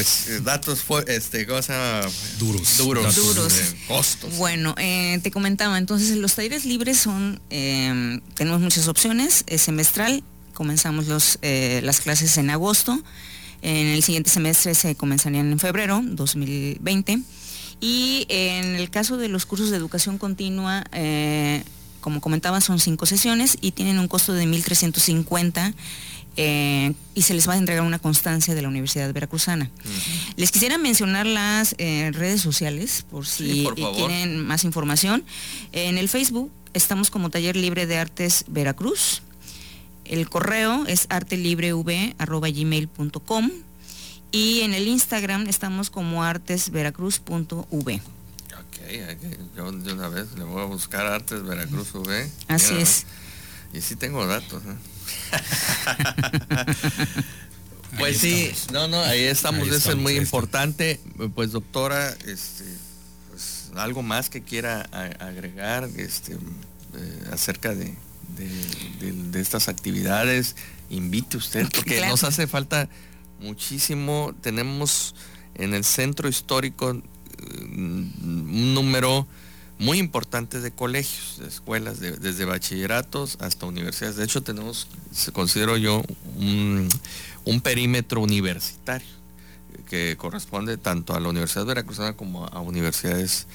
datos 0.42 0.84
este, 1.06 1.46
cosa 1.46 2.02
duros, 2.38 2.76
duros, 2.76 3.14
duros. 3.14 3.52
costos. 3.88 4.36
Bueno, 4.36 4.74
eh, 4.78 5.20
te 5.22 5.30
comentaba, 5.30 5.78
entonces 5.78 6.16
los 6.16 6.34
talleres 6.34 6.64
libres 6.64 6.98
son, 6.98 7.40
eh, 7.50 8.20
tenemos 8.34 8.60
muchas 8.60 8.88
opciones, 8.88 9.44
es 9.46 9.62
semestral, 9.62 10.22
comenzamos 10.54 11.06
los, 11.06 11.38
eh, 11.42 11.80
las 11.84 12.00
clases 12.00 12.36
en 12.38 12.50
agosto, 12.50 12.98
en 13.62 13.88
el 13.88 14.02
siguiente 14.02 14.30
semestre 14.30 14.74
se 14.74 14.94
comenzarían 14.94 15.50
en 15.50 15.58
febrero 15.58 16.00
2020. 16.04 17.20
Y 17.80 18.26
en 18.30 18.76
el 18.76 18.88
caso 18.90 19.16
de 19.18 19.28
los 19.28 19.44
cursos 19.44 19.70
de 19.70 19.76
educación 19.76 20.18
continua, 20.18 20.84
eh, 20.92 21.62
como 22.06 22.20
comentaba, 22.20 22.60
son 22.60 22.78
cinco 22.78 23.04
sesiones 23.04 23.58
y 23.60 23.72
tienen 23.72 23.98
un 23.98 24.06
costo 24.06 24.32
de 24.32 24.44
1.350 24.44 25.74
eh, 26.36 26.92
y 27.16 27.22
se 27.22 27.34
les 27.34 27.48
va 27.48 27.54
a 27.54 27.56
entregar 27.56 27.82
una 27.82 27.98
constancia 27.98 28.54
de 28.54 28.62
la 28.62 28.68
Universidad 28.68 29.12
Veracruzana. 29.12 29.72
Les 30.36 30.52
quisiera 30.52 30.78
mencionar 30.78 31.26
las 31.26 31.74
eh, 31.78 32.12
redes 32.14 32.40
sociales 32.40 33.04
por 33.10 33.26
si 33.26 33.66
quieren 33.96 34.38
más 34.38 34.62
información. 34.62 35.24
En 35.72 35.98
el 35.98 36.08
Facebook 36.08 36.52
estamos 36.74 37.10
como 37.10 37.28
Taller 37.28 37.56
Libre 37.56 37.88
de 37.88 37.98
Artes 37.98 38.44
Veracruz. 38.46 39.22
El 40.04 40.30
correo 40.30 40.86
es 40.86 41.06
artelibrev.gmail.com 41.08 43.50
y 44.30 44.60
en 44.60 44.74
el 44.74 44.86
Instagram 44.86 45.48
estamos 45.48 45.90
como 45.90 46.22
artesveracruz.v. 46.22 48.00
Ok, 48.76 48.90
yo 49.56 49.72
de 49.72 49.92
una 49.92 50.08
vez 50.08 50.32
le 50.36 50.44
voy 50.44 50.62
a 50.62 50.66
buscar 50.66 51.06
Artes 51.06 51.42
Veracruz 51.42 51.94
V. 51.94 52.30
Así 52.48 52.74
es. 52.74 53.06
Y 53.72 53.80
sí 53.80 53.96
tengo 53.96 54.26
datos. 54.26 54.62
¿eh? 54.64 54.76
pues 57.98 58.18
sí, 58.18 58.52
no, 58.72 58.88
no, 58.88 59.00
ahí 59.00 59.24
estamos, 59.24 59.68
eso 59.68 59.90
es 59.90 59.96
muy 59.96 60.16
importante. 60.16 61.00
Pues 61.34 61.52
doctora, 61.52 62.10
este, 62.26 62.64
pues, 63.30 63.70
algo 63.76 64.02
más 64.02 64.30
que 64.30 64.42
quiera 64.42 64.82
agregar 65.20 65.88
este, 65.96 66.34
eh, 66.34 67.24
acerca 67.32 67.74
de, 67.74 67.94
de, 68.36 69.40
estas 69.40 69.68
actividades, 69.68 70.56
invite 70.90 71.36
usted, 71.36 71.66
porque 71.74 72.06
nos 72.06 72.24
hace 72.24 72.46
falta 72.46 72.88
muchísimo. 73.40 74.34
Tenemos 74.40 75.14
en 75.54 75.74
el 75.74 75.84
centro 75.84 76.28
histórico 76.28 77.02
un 77.42 78.74
número 78.74 79.26
muy 79.78 79.98
importante 79.98 80.60
de 80.60 80.70
colegios, 80.70 81.38
de 81.38 81.48
escuelas, 81.48 82.00
desde 82.00 82.44
bachilleratos 82.44 83.36
hasta 83.40 83.66
universidades. 83.66 84.16
De 84.16 84.24
hecho, 84.24 84.42
tenemos, 84.42 84.88
se 85.12 85.32
considero 85.32 85.76
yo, 85.76 86.02
un, 86.36 86.88
perímetro 87.62 88.20
universitario 88.20 89.06
que 89.88 90.16
corresponde 90.16 90.78
tanto 90.78 91.14
a 91.14 91.20
la 91.20 91.28
Universidad 91.28 91.66
Veracruzana 91.66 92.14
como 92.14 92.46
a 92.46 92.60
universidades 92.60 93.46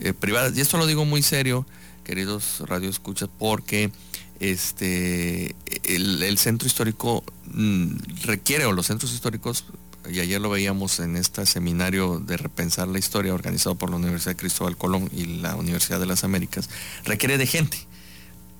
eh, 0.00 0.12
privadas. 0.12 0.56
Y 0.56 0.60
esto 0.60 0.76
lo 0.76 0.86
digo 0.86 1.04
muy 1.04 1.22
serio, 1.22 1.66
queridos 2.04 2.60
radioescuchas, 2.66 3.28
porque 3.38 3.90
este, 4.38 5.54
el, 5.84 6.38
centro 6.38 6.66
histórico 6.68 7.24
mm, 7.52 7.96
requiere, 8.24 8.66
o 8.66 8.72
los 8.72 8.86
centros 8.86 9.12
históricos, 9.14 9.64
y 10.10 10.20
ayer 10.20 10.40
lo 10.40 10.50
veíamos 10.50 11.00
en 11.00 11.16
este 11.16 11.46
seminario 11.46 12.18
de 12.20 12.36
repensar 12.36 12.88
la 12.88 12.98
historia 12.98 13.34
organizado 13.34 13.76
por 13.76 13.90
la 13.90 13.96
Universidad 13.96 14.36
Cristóbal 14.36 14.76
Colón 14.76 15.10
y 15.14 15.24
la 15.24 15.56
Universidad 15.56 16.00
de 16.00 16.06
las 16.06 16.24
Américas, 16.24 16.68
requiere 17.04 17.38
de 17.38 17.46
gente. 17.46 17.78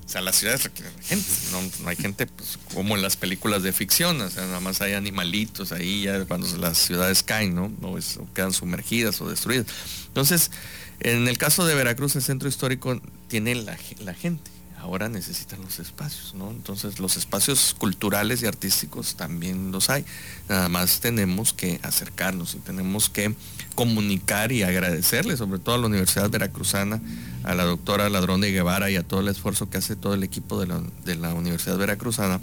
O 0.07 0.09
sea, 0.09 0.21
las 0.21 0.37
ciudades 0.37 0.65
requieren 0.65 0.93
gente, 1.03 1.31
no, 1.53 1.89
hay 1.89 1.97
gente 1.97 2.27
pues, 2.27 2.59
como 2.75 2.97
en 2.97 3.03
las 3.03 3.17
películas 3.17 3.63
de 3.63 3.73
ficción, 3.73 4.21
o 4.21 4.29
sea, 4.29 4.45
nada 4.47 4.59
más 4.59 4.81
hay 4.81 4.95
animalitos 4.95 5.71
ahí 5.71 6.03
ya 6.03 6.25
cuando 6.25 6.49
las 6.57 6.79
ciudades 6.79 7.23
caen, 7.23 7.55
¿no? 7.55 7.73
O, 7.83 7.99
quedan 8.35 8.53
sumergidas 8.53 9.21
o 9.21 9.31
destruidas. 9.31 9.67
Entonces, 10.09 10.51
en 10.99 11.29
el 11.29 11.39
caso 11.39 11.65
de 11.65 11.75
Veracruz, 11.77 12.17
el 12.17 12.23
centro 12.23 12.49
histórico 12.49 13.01
tiene 13.29 13.55
la 13.55 14.15
gente 14.15 14.51
ahora 14.81 15.09
necesitan 15.09 15.61
los 15.63 15.79
espacios, 15.79 16.35
¿no? 16.35 16.51
Entonces 16.51 16.99
los 16.99 17.17
espacios 17.17 17.75
culturales 17.79 18.43
y 18.43 18.47
artísticos 18.47 19.15
también 19.15 19.73
los 19.73 19.91
hay. 19.91 20.05
Nada 20.49 20.69
más 20.69 21.01
tenemos 21.01 21.53
que 21.53 21.79
acercarnos 21.83 22.55
y 22.55 22.59
tenemos 22.59 23.09
que 23.09 23.35
comunicar 23.75 24.53
y 24.53 24.63
agradecerle, 24.63 25.37
sobre 25.37 25.59
todo 25.59 25.75
a 25.75 25.79
la 25.79 25.87
Universidad 25.87 26.31
Veracruzana, 26.31 27.01
a 27.45 27.55
la 27.55 27.65
doctora 27.65 28.09
Ladrón 28.09 28.41
de 28.41 28.53
Guevara 28.53 28.91
y 28.91 28.97
a 28.97 29.03
todo 29.03 29.21
el 29.21 29.29
esfuerzo 29.29 29.71
que 29.71 29.79
hace 29.79 29.97
todo 29.97 30.15
el 30.15 30.23
equipo 30.23 30.61
de 30.61 31.17
la, 31.17 31.35
Universidad 31.35 31.77
Veracruzana, 31.77 32.41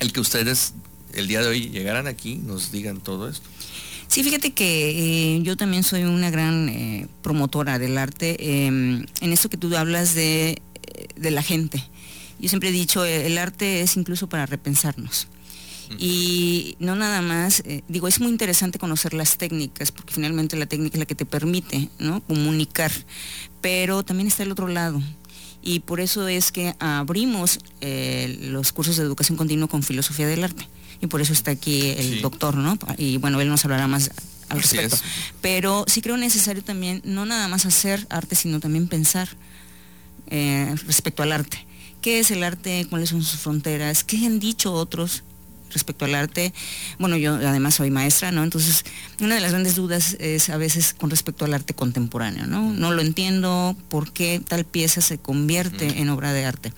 el 0.00 0.12
que 0.12 0.20
ustedes 0.20 0.74
el 1.12 1.28
día 1.28 1.40
de 1.42 1.48
hoy 1.48 1.68
llegaran 1.70 2.06
aquí, 2.06 2.36
nos 2.36 2.72
digan 2.72 3.00
todo 3.00 3.28
esto. 3.28 3.48
Sí, 4.08 4.22
fíjate 4.22 4.52
que 4.52 5.36
eh, 5.36 5.42
yo 5.42 5.56
también 5.56 5.82
soy 5.82 6.04
una 6.04 6.30
gran 6.30 6.68
eh, 6.68 7.08
promotora 7.22 7.78
del 7.78 7.96
arte. 7.98 8.66
Em, 8.66 9.06
en 9.20 9.32
esto 9.32 9.48
que 9.48 9.56
tú 9.56 9.74
hablas 9.76 10.14
de 10.14 10.60
de 11.16 11.30
la 11.30 11.42
gente. 11.42 11.82
Yo 12.38 12.48
siempre 12.48 12.70
he 12.70 12.72
dicho, 12.72 13.04
eh, 13.04 13.26
el 13.26 13.38
arte 13.38 13.80
es 13.80 13.96
incluso 13.96 14.28
para 14.28 14.46
repensarnos. 14.46 15.28
Y 15.98 16.76
no 16.78 16.96
nada 16.96 17.20
más, 17.20 17.60
eh, 17.66 17.82
digo, 17.88 18.08
es 18.08 18.18
muy 18.18 18.30
interesante 18.30 18.78
conocer 18.78 19.12
las 19.12 19.36
técnicas, 19.36 19.92
porque 19.92 20.14
finalmente 20.14 20.56
la 20.56 20.66
técnica 20.66 20.94
es 20.94 20.98
la 20.98 21.04
que 21.04 21.14
te 21.14 21.26
permite 21.26 21.90
¿no? 21.98 22.22
comunicar, 22.22 22.90
pero 23.60 24.02
también 24.02 24.26
está 24.26 24.42
el 24.42 24.52
otro 24.52 24.66
lado. 24.66 25.02
Y 25.62 25.80
por 25.80 26.00
eso 26.00 26.26
es 26.26 26.52
que 26.52 26.74
abrimos 26.78 27.58
eh, 27.80 28.38
los 28.40 28.72
cursos 28.72 28.96
de 28.96 29.04
educación 29.04 29.36
continua 29.36 29.68
con 29.68 29.82
filosofía 29.82 30.26
del 30.26 30.44
arte. 30.44 30.66
Y 31.00 31.06
por 31.06 31.20
eso 31.20 31.32
está 31.32 31.50
aquí 31.50 31.90
el 31.90 32.22
doctor, 32.22 32.56
¿no? 32.56 32.78
Y 32.96 33.18
bueno, 33.18 33.40
él 33.40 33.48
nos 33.48 33.64
hablará 33.64 33.86
más 33.86 34.10
al 34.48 34.62
respecto. 34.62 34.96
Pero 35.42 35.84
sí 35.86 36.00
creo 36.00 36.16
necesario 36.16 36.62
también, 36.62 37.02
no 37.04 37.26
nada 37.26 37.46
más 37.48 37.66
hacer 37.66 38.06
arte, 38.10 38.36
sino 38.36 38.58
también 38.58 38.88
pensar 38.88 39.28
eh, 40.28 40.74
respecto 40.86 41.22
al 41.22 41.32
arte. 41.32 41.66
¿Qué 42.00 42.18
es 42.18 42.30
el 42.30 42.44
arte? 42.44 42.86
¿Cuáles 42.90 43.10
son 43.10 43.22
sus 43.22 43.40
fronteras? 43.40 44.04
¿Qué 44.04 44.26
han 44.26 44.38
dicho 44.38 44.72
otros 44.72 45.24
respecto 45.74 46.06
al 46.06 46.14
arte? 46.14 46.54
Bueno, 46.98 47.16
yo 47.18 47.34
además 47.34 47.74
soy 47.74 47.90
maestra, 47.90 48.32
¿no? 48.32 48.42
Entonces, 48.42 48.84
una 49.20 49.34
de 49.34 49.40
las 49.42 49.50
grandes 49.50 49.74
dudas 49.74 50.16
es 50.18 50.48
a 50.48 50.56
veces 50.56 50.94
con 50.94 51.10
respecto 51.10 51.44
al 51.44 51.52
arte 51.52 51.74
contemporáneo, 51.74 52.46
¿no? 52.46 52.72
No 52.72 52.92
lo 52.92 53.02
entiendo 53.02 53.76
por 53.88 54.12
qué 54.12 54.40
tal 54.46 54.64
pieza 54.64 55.02
se 55.02 55.18
convierte 55.18 56.00
en 56.00 56.08
obra 56.08 56.32
de 56.32 56.46
arte. 56.46 56.72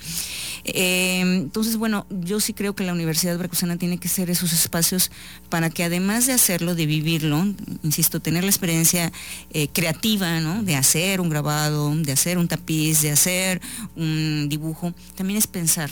Eh, 0.64 1.20
entonces, 1.20 1.76
bueno, 1.76 2.06
yo 2.10 2.40
sí 2.40 2.52
creo 2.52 2.74
que 2.74 2.82
la 2.82 2.92
Universidad 2.92 3.36
Veracruzana 3.36 3.76
tiene 3.76 3.98
que 3.98 4.08
ser 4.08 4.30
esos 4.30 4.52
espacios 4.52 5.12
para 5.48 5.70
que 5.70 5.84
además 5.84 6.26
de 6.26 6.32
hacerlo, 6.32 6.74
de 6.74 6.86
vivirlo, 6.86 7.46
insisto, 7.84 8.18
tener 8.18 8.42
la 8.42 8.50
experiencia 8.50 9.12
eh, 9.52 9.68
creativa, 9.68 10.40
¿no? 10.40 10.64
De 10.64 10.74
hacer 10.74 11.20
un 11.20 11.30
grabado, 11.30 11.94
de 11.94 12.12
hacer 12.12 12.38
un 12.38 12.48
tapiz, 12.48 13.02
de 13.02 13.12
hacer 13.12 13.60
un 13.94 14.48
dibujo, 14.48 14.92
también 15.14 15.38
es 15.38 15.46
pensar, 15.46 15.90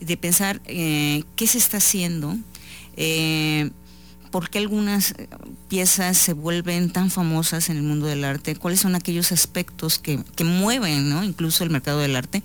de 0.00 0.16
pensar 0.16 0.60
eh, 0.66 1.24
qué 1.36 1.46
se 1.46 1.58
está 1.58 1.78
haciendo 1.78 2.36
por 4.36 4.50
qué 4.50 4.58
algunas 4.58 5.12
eh, 5.12 5.28
piezas 5.68 6.18
se 6.18 6.34
vuelven 6.34 6.90
tan 6.90 7.10
famosas 7.10 7.70
en 7.70 7.78
el 7.78 7.82
mundo 7.82 8.06
del 8.06 8.22
arte, 8.22 8.54
cuáles 8.54 8.80
son 8.80 8.94
aquellos 8.94 9.32
aspectos 9.32 9.98
que, 9.98 10.20
mueven 10.44 11.08
¿no? 11.08 11.24
incluso 11.24 11.64
el 11.64 11.70
mercado 11.70 12.00
del 12.00 12.16
arte. 12.16 12.42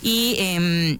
Y 0.00 0.36
em, 0.38 0.98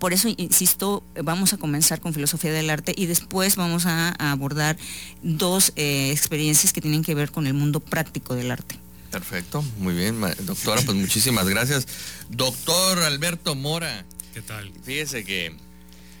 por 0.00 0.12
eso, 0.12 0.28
insisto, 0.36 1.04
vamos 1.22 1.52
a 1.52 1.58
comenzar 1.58 2.00
con 2.00 2.12
filosofía 2.12 2.52
del 2.52 2.70
arte 2.70 2.92
y 2.96 3.06
después 3.06 3.54
vamos 3.54 3.86
a, 3.86 4.08
abordar 4.32 4.76
dos 5.22 5.72
eh, 5.76 6.10
experiencias 6.10 6.72
que 6.72 6.80
tienen 6.80 7.04
que 7.04 7.14
ver 7.14 7.30
con 7.30 7.46
el 7.46 7.54
mundo 7.54 7.78
práctico 7.78 8.34
del 8.34 8.50
arte. 8.50 8.76
Perfecto, 9.12 9.62
muy 9.78 9.94
bien, 9.94 10.20
doctora, 10.40 10.82
pues 10.82 10.96
muchísimas 10.96 11.46
gracias. 11.46 11.86
Doctor 12.30 12.98
Alberto 13.00 13.54
Mora. 13.54 14.04
¿Qué 14.32 14.42
tal? 14.42 14.72
Fíjese 14.82 15.24
que 15.24 15.54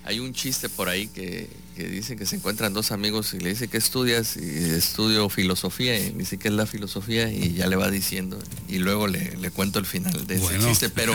Hay 0.04 0.18
un 0.18 0.34
chiste 0.34 0.68
por 0.68 0.88
ahí 0.88 1.06
que, 1.08 1.48
que 1.76 1.88
dice 1.88 2.16
que 2.16 2.26
se 2.26 2.36
encuentran 2.36 2.74
dos 2.74 2.92
amigos 2.92 3.32
y 3.34 3.38
le 3.38 3.50
dice 3.50 3.68
que 3.68 3.76
estudias 3.76 4.36
y 4.36 4.70
estudio 4.70 5.28
filosofía 5.28 5.98
y 5.98 6.10
dice 6.10 6.38
que 6.38 6.48
es 6.48 6.54
la 6.54 6.66
filosofía 6.66 7.32
y 7.32 7.54
ya 7.54 7.66
le 7.68 7.76
va 7.76 7.90
diciendo 7.90 8.38
y 8.68 8.78
luego 8.78 9.06
le, 9.06 9.36
le 9.36 9.50
cuento 9.50 9.78
el 9.78 9.86
final 9.86 10.26
de 10.26 10.34
ese 10.34 10.58
chiste, 10.58 10.90
pero, 10.90 11.14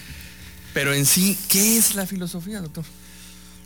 pero 0.74 0.92
en 0.92 1.06
sí, 1.06 1.38
¿qué 1.48 1.78
es 1.78 1.94
la 1.94 2.06
filosofía, 2.06 2.60
doctor? 2.60 2.84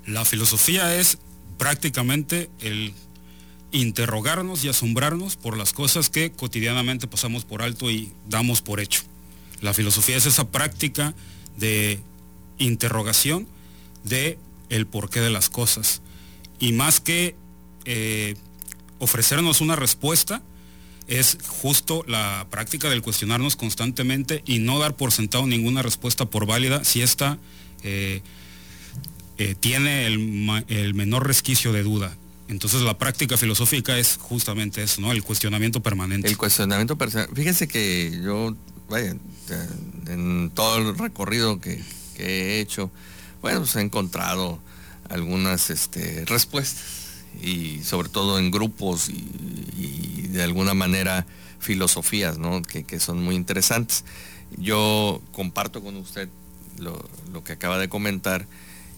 La 0.07 0.25
filosofía 0.27 0.95
es 0.95 1.19
prácticamente 1.57 2.51
el 2.61 2.93
interrogarnos 3.73 4.63
y 4.65 4.69
asombrarnos 4.69 5.37
por 5.37 5.57
las 5.57 5.73
cosas 5.73 6.11
que 6.11 6.31
cotidianamente 6.31 7.09
pasamos 7.09 7.45
por 7.45 7.63
alto 7.63 7.91
y 7.91 8.13
damos 8.29 8.63
por 8.63 8.79
hecho. 8.79 9.03
La 9.63 9.75
filosofía 9.75 10.17
es 10.17 10.27
esa 10.27 10.51
práctica 10.51 11.15
de 11.57 12.01
interrogación 12.59 13.47
de 14.05 14.39
el 14.69 14.87
porqué 14.87 15.21
de 15.21 15.31
las 15.31 15.51
cosas. 15.51 16.03
Y 16.59 16.73
más 16.73 17.01
que 17.01 17.37
eh, 17.85 18.37
ofrecernos 18.99 19.61
una 19.61 19.77
respuesta, 19.77 20.43
es 21.07 21.39
justo 21.47 22.05
la 22.07 22.47
práctica 22.51 22.89
del 22.89 23.03
cuestionarnos 23.03 23.57
constantemente 23.57 24.43
y 24.47 24.59
no 24.59 24.79
dar 24.79 24.97
por 24.97 25.13
sentado 25.13 25.47
ninguna 25.47 25.83
respuesta 25.83 26.25
por 26.25 26.47
válida 26.47 26.83
si 26.85 27.03
ésta 27.03 27.39
eh, 27.83 28.23
eh, 29.37 29.55
tiene 29.59 30.07
el, 30.07 30.65
el, 30.69 30.95
menor 30.95 31.27
resquicio 31.27 31.73
de 31.73 31.83
duda. 31.83 32.17
Entonces 32.49 32.83
la 32.83 32.97
práctica 32.99 33.37
filosófica 33.37 33.99
es 33.99 34.17
justamente 34.21 34.83
eso, 34.83 35.01
¿no? 35.01 35.13
El 35.13 35.23
cuestionamiento 35.23 35.81
permanente. 35.83 36.29
El 36.29 36.37
cuestionamiento 36.37 36.97
permanente. 36.97 37.35
Fíjese 37.35 37.69
que 37.69 38.21
yo, 38.23 38.55
vaya, 38.89 39.17
en 40.07 40.51
todo 40.55 40.79
el 40.79 40.97
recorrido 40.97 41.61
que, 41.61 41.83
que 42.15 42.25
he 42.25 42.61
hecho, 42.61 42.91
bueno, 43.43 43.61
pues 43.61 43.77
he 43.77 43.81
encontrado 43.81 44.61
algunas 45.09 45.71
este, 45.71 46.25
respuestas 46.25 47.25
y 47.43 47.83
sobre 47.83 48.09
todo 48.09 48.39
en 48.39 48.51
grupos 48.51 49.09
y, 49.09 50.29
de 50.29 50.43
alguna 50.43 50.75
manera 50.75 51.27
filosofías, 51.61 52.39
¿no? 52.39 52.63
Que, 52.63 52.83
que, 52.83 52.99
son 52.99 53.23
muy 53.23 53.37
interesantes. 53.37 54.05
Yo 54.59 55.23
comparto 55.33 55.81
con 55.81 55.97
usted 55.97 56.29
lo, 56.79 57.09
lo 57.33 57.45
que 57.45 57.53
acaba 57.53 57.79
de 57.79 57.89
comentar 57.89 58.47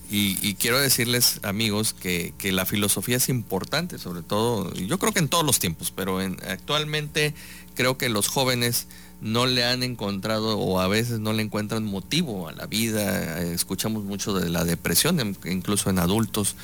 y, 0.08 0.54
quiero 0.54 0.78
decirles, 0.78 1.40
amigos, 1.42 1.92
que, 1.92 2.32
la 2.44 2.64
filosofía 2.64 3.16
es 3.16 3.28
importante, 3.28 3.98
sobre 3.98 4.22
todo, 4.22 4.72
yo 4.74 4.98
creo 4.98 5.12
que 5.12 5.18
en 5.18 5.28
todos 5.28 5.44
los 5.44 5.58
tiempos, 5.58 5.92
pero 5.94 6.20
actualmente 6.48 7.34
creo 7.74 7.98
que 7.98 8.08
los 8.08 8.28
jóvenes 8.28 8.86
no 9.20 9.46
le 9.46 9.64
han 9.64 9.82
encontrado 9.82 10.58
o 10.58 10.80
a 10.80 10.88
veces 10.88 11.20
no 11.20 11.32
le 11.32 11.42
encuentran 11.42 11.84
motivo 11.84 12.48
a 12.48 12.52
la 12.52 12.66
vida. 12.66 13.40
Escuchamos 13.42 14.04
mucho 14.04 14.34
de 14.34 14.50
la 14.50 14.64
depresión, 14.64 15.36
incluso 15.44 15.90
en 15.90 15.98
adultos. 15.98 16.56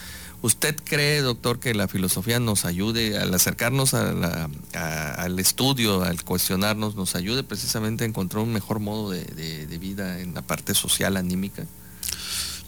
¿Usted 0.42 0.76
cree, 0.82 1.20
doctor, 1.20 1.60
que 1.60 1.72
la 1.72 1.86
filosofía 1.86 2.40
nos 2.40 2.64
ayude 2.64 3.16
al 3.16 3.32
acercarnos 3.32 3.94
al 3.94 5.38
estudio, 5.38 6.02
al 6.02 6.24
cuestionarnos, 6.24 6.96
nos 6.96 7.14
ayude 7.14 7.44
precisamente 7.44 8.02
a 8.04 8.08
encontrar 8.08 8.42
un 8.42 8.52
mejor 8.52 8.80
modo 8.80 9.10
de 9.10 9.78
vida 9.80 10.20
en 10.20 10.34
la 10.34 10.42
parte 10.42 10.74
social, 10.74 11.16
anímica? 11.16 11.64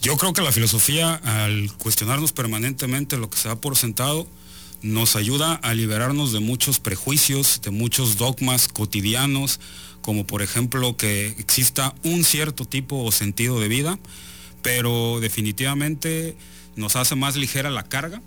Yo 0.01 0.17
creo 0.17 0.33
que 0.33 0.43
la 0.43 0.53
filosofía, 0.53 1.15
al 1.15 1.73
cuestionarnos 1.79 2.33
permanentemente 2.33 3.17
lo 3.17 3.29
que 3.29 3.39
se 3.39 3.49
da 3.49 3.57
por 3.57 3.77
sentado, 3.77 4.27
nos 4.85 5.17
ayuda 5.17 5.55
a 5.55 5.73
liberarnos 5.73 6.33
de 6.33 6.41
muchos 6.41 6.79
prejuicios, 6.79 7.63
de 7.63 7.71
muchos 7.71 8.19
dogmas 8.19 8.69
cotidianos, 8.69 9.59
como 10.03 10.27
por 10.27 10.43
ejemplo 10.43 10.99
que 10.99 11.29
exista 11.39 11.95
un 12.05 12.23
cierto 12.23 12.67
tipo 12.67 13.03
o 13.03 13.11
sentido 13.11 13.59
de 13.61 13.69
vida, 13.69 13.99
pero 14.61 15.21
definitivamente 15.21 16.37
nos 16.77 16.97
hace 16.97 17.15
más 17.15 17.37
ligera 17.37 17.71
la 17.71 17.85
carga, 17.85 18.21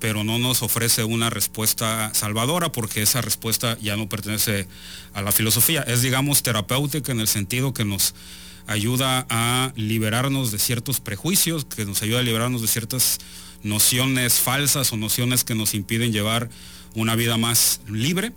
pero 0.00 0.24
no 0.24 0.38
nos 0.38 0.62
ofrece 0.62 1.04
una 1.04 1.28
respuesta 1.28 2.10
salvadora 2.14 2.72
porque 2.72 3.02
esa 3.02 3.20
respuesta 3.20 3.76
ya 3.78 3.98
no 3.98 4.08
pertenece 4.08 4.66
a 5.12 5.20
la 5.20 5.30
filosofía, 5.30 5.82
es 5.82 6.00
digamos 6.00 6.42
terapéutica 6.42 7.12
en 7.12 7.20
el 7.20 7.28
sentido 7.28 7.74
que 7.74 7.84
nos 7.84 8.14
ayuda 8.66 9.26
a 9.28 9.72
liberarnos 9.76 10.52
de 10.52 10.58
ciertos 10.58 11.00
prejuicios, 11.00 11.66
que 11.66 11.84
nos 11.84 12.00
ayuda 12.00 12.20
a 12.20 12.22
liberarnos 12.22 12.62
de 12.62 12.68
ciertas 12.68 13.18
nociones 13.62 14.40
falsas 14.40 14.92
o 14.92 14.96
nociones 14.96 15.44
que 15.44 15.54
nos 15.54 15.74
impiden 15.74 16.12
llevar 16.12 16.50
una 16.94 17.14
vida 17.16 17.36
más 17.36 17.80
libre, 17.88 18.32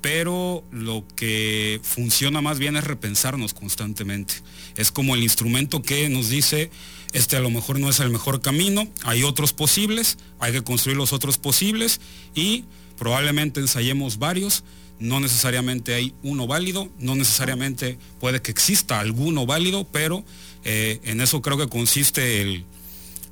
pero 0.00 0.64
lo 0.70 1.04
que 1.16 1.80
funciona 1.82 2.40
más 2.40 2.58
bien 2.58 2.76
es 2.76 2.84
repensarnos 2.84 3.54
constantemente. 3.54 4.34
Es 4.76 4.90
como 4.92 5.14
el 5.14 5.22
instrumento 5.22 5.82
que 5.82 6.08
nos 6.08 6.28
dice, 6.28 6.70
este 7.12 7.36
a 7.36 7.40
lo 7.40 7.50
mejor 7.50 7.78
no 7.78 7.90
es 7.90 8.00
el 8.00 8.10
mejor 8.10 8.40
camino, 8.40 8.88
hay 9.02 9.22
otros 9.22 9.52
posibles, 9.52 10.18
hay 10.38 10.52
que 10.52 10.62
construir 10.62 10.96
los 10.96 11.12
otros 11.12 11.38
posibles 11.38 12.00
y 12.34 12.64
probablemente 12.98 13.60
ensayemos 13.60 14.18
varios, 14.18 14.64
no 14.98 15.20
necesariamente 15.20 15.94
hay 15.94 16.14
uno 16.22 16.46
válido, 16.46 16.88
no 16.98 17.14
necesariamente 17.14 17.98
puede 18.20 18.42
que 18.42 18.50
exista 18.50 19.00
alguno 19.00 19.46
válido, 19.46 19.84
pero 19.84 20.24
eh, 20.64 21.00
en 21.04 21.20
eso 21.20 21.40
creo 21.40 21.56
que 21.56 21.68
consiste 21.68 22.42
el, 22.42 22.64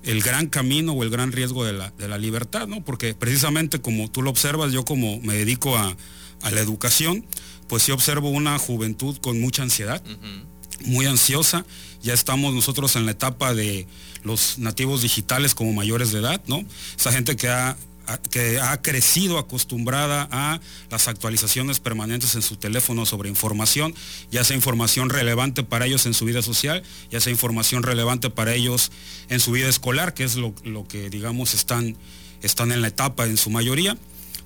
gran 0.02 0.46
camino 0.46 0.92
o 0.92 1.02
el 1.02 1.10
gran 1.10 1.32
riesgo 1.32 1.64
de 1.64 1.72
la, 1.72 2.18
libertad, 2.18 2.66
¿no? 2.66 2.84
Porque 2.84 3.14
precisamente 3.14 3.80
como 3.80 4.10
tú 4.10 4.22
lo 4.22 4.30
observas, 4.30 4.72
yo 4.72 4.84
como 4.84 5.20
me 5.20 5.34
dedico 5.34 5.76
a, 5.76 5.96
la 6.42 6.60
educación, 6.60 7.24
pues 7.66 7.82
sí 7.82 7.92
observo 7.92 8.30
una 8.30 8.58
juventud 8.58 9.18
con 9.18 9.40
mucha 9.40 9.62
ansiedad, 9.62 10.02
muy 10.84 11.06
ansiosa. 11.06 11.66
Ya 12.00 12.14
estamos 12.14 12.54
nosotros 12.54 12.94
en 12.94 13.06
la 13.06 13.12
etapa 13.12 13.54
de 13.54 13.88
los 14.22 14.58
nativos 14.58 15.02
digitales 15.02 15.54
como 15.54 15.72
mayores 15.72 16.12
de 16.12 16.20
edad, 16.20 16.40
¿no? 16.46 16.64
Esa 16.96 17.10
gente 17.10 17.34
que 17.34 17.48
ha 17.48 17.76
que 18.16 18.58
ha 18.58 18.80
crecido 18.80 19.38
acostumbrada 19.38 20.28
a 20.30 20.60
las 20.90 21.08
actualizaciones 21.08 21.80
permanentes 21.80 22.34
en 22.34 22.42
su 22.42 22.56
teléfono 22.56 23.04
sobre 23.04 23.28
información, 23.28 23.94
ya 24.30 24.44
sea 24.44 24.56
información 24.56 25.10
relevante 25.10 25.62
para 25.62 25.86
ellos 25.86 26.06
en 26.06 26.14
su 26.14 26.24
vida 26.24 26.42
social, 26.42 26.82
ya 27.10 27.20
sea 27.20 27.30
información 27.30 27.82
relevante 27.82 28.30
para 28.30 28.54
ellos 28.54 28.90
en 29.28 29.40
su 29.40 29.52
vida 29.52 29.68
escolar, 29.68 30.14
que 30.14 30.24
es 30.24 30.36
lo, 30.36 30.54
que 30.88 31.10
digamos 31.10 31.54
están, 31.54 31.96
están 32.42 32.72
en 32.72 32.80
la 32.80 32.88
etapa 32.88 33.26
en 33.26 33.36
su 33.36 33.50
mayoría. 33.50 33.96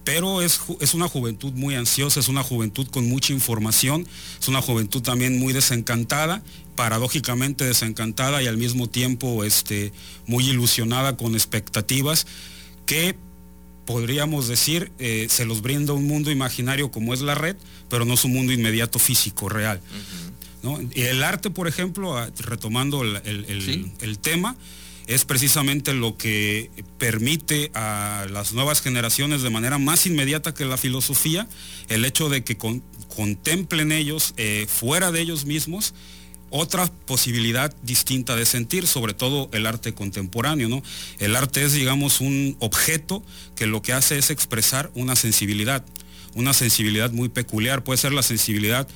Pero 0.04 0.42
es, 0.42 0.60
es, 0.80 0.94
una 0.94 1.06
juventud 1.06 1.52
muy 1.52 1.76
ansiosa, 1.76 2.18
es 2.18 2.26
una 2.26 2.42
juventud 2.42 2.88
con 2.88 3.08
mucha 3.08 3.32
información, 3.32 4.04
es 4.40 4.48
una 4.48 4.60
juventud 4.60 5.00
también 5.00 5.38
muy 5.38 5.52
desencantada, 5.52 6.42
paradójicamente 6.74 7.64
desencantada 7.64 8.42
y 8.42 8.48
al 8.48 8.56
mismo 8.56 8.88
tiempo 8.88 9.44
este, 9.44 9.92
muy 10.26 10.48
ilusionada 10.48 11.16
con 11.16 11.34
expectativas 11.34 12.26
que 12.84 13.16
podríamos 13.84 14.48
decir, 14.48 14.92
eh, 14.98 15.26
se 15.28 15.44
los 15.44 15.62
brinda 15.62 15.92
un 15.92 16.06
mundo 16.06 16.30
imaginario 16.30 16.90
como 16.90 17.14
es 17.14 17.20
la 17.20 17.34
red, 17.34 17.56
pero 17.88 18.04
no 18.04 18.14
es 18.14 18.24
un 18.24 18.32
mundo 18.32 18.52
inmediato 18.52 18.98
físico, 18.98 19.48
real. 19.48 19.80
Y 20.94 21.02
el 21.02 21.24
arte, 21.24 21.50
por 21.50 21.66
ejemplo, 21.66 22.16
ah, 22.16 22.30
retomando 22.38 23.02
el, 23.02 24.18
tema, 24.20 24.56
es 25.08 25.24
precisamente 25.24 25.92
lo 25.92 26.16
que 26.16 26.70
permite 26.98 27.72
a 27.74 28.26
las 28.30 28.52
nuevas 28.52 28.80
generaciones 28.80 29.42
de 29.42 29.50
manera 29.50 29.78
más 29.78 30.06
inmediata 30.06 30.54
que 30.54 30.64
la 30.64 30.76
filosofía, 30.76 31.48
el 31.88 32.04
hecho 32.04 32.28
de 32.28 32.44
que 32.44 32.56
contemplen 33.08 33.90
ellos 33.90 34.34
eh, 34.36 34.66
fuera 34.68 35.10
de 35.10 35.20
ellos 35.20 35.44
mismos 35.44 35.94
otra 36.52 36.86
posibilidad 37.06 37.74
distinta 37.82 38.36
de 38.36 38.46
sentir, 38.46 38.86
sobre 38.86 39.14
todo 39.14 39.48
el 39.52 39.66
arte 39.66 39.94
contemporáneo, 39.94 40.68
¿no? 40.68 40.82
El 41.18 41.34
arte 41.34 41.64
es, 41.64 41.72
digamos, 41.72 42.20
un 42.20 42.56
objeto 42.60 43.24
que 43.56 43.66
lo 43.66 43.82
que 43.82 43.94
hace 43.94 44.18
es 44.18 44.30
expresar 44.30 44.90
una 44.94 45.16
sensibilidad, 45.16 45.84
una 46.34 46.52
sensibilidad 46.52 47.10
muy 47.10 47.30
peculiar, 47.30 47.82
puede 47.82 47.96
ser 47.96 48.12
la 48.12 48.22
sensibilidad 48.22 48.86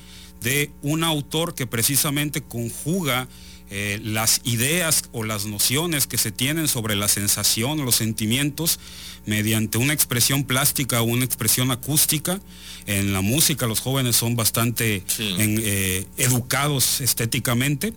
de 0.41 0.71
un 0.83 1.03
autor 1.03 1.55
que 1.55 1.65
precisamente 1.65 2.41
conjuga 2.41 3.27
eh, 3.69 3.99
las 4.03 4.41
ideas 4.43 5.05
o 5.11 5.23
las 5.23 5.45
nociones 5.45 6.07
que 6.07 6.17
se 6.17 6.31
tienen 6.31 6.67
sobre 6.67 6.95
la 6.95 7.07
sensación, 7.07 7.83
los 7.83 7.95
sentimientos, 7.95 8.79
mediante 9.25 9.77
una 9.77 9.93
expresión 9.93 10.43
plástica 10.43 11.01
o 11.01 11.05
una 11.05 11.25
expresión 11.25 11.71
acústica. 11.71 12.39
En 12.85 13.11
la 13.11 13.21
música 13.21 13.67
los 13.67 13.81
jóvenes 13.81 14.15
son 14.15 14.35
bastante 14.35 15.03
eh, 15.19 16.05
educados 16.17 17.01
estéticamente 17.01 17.93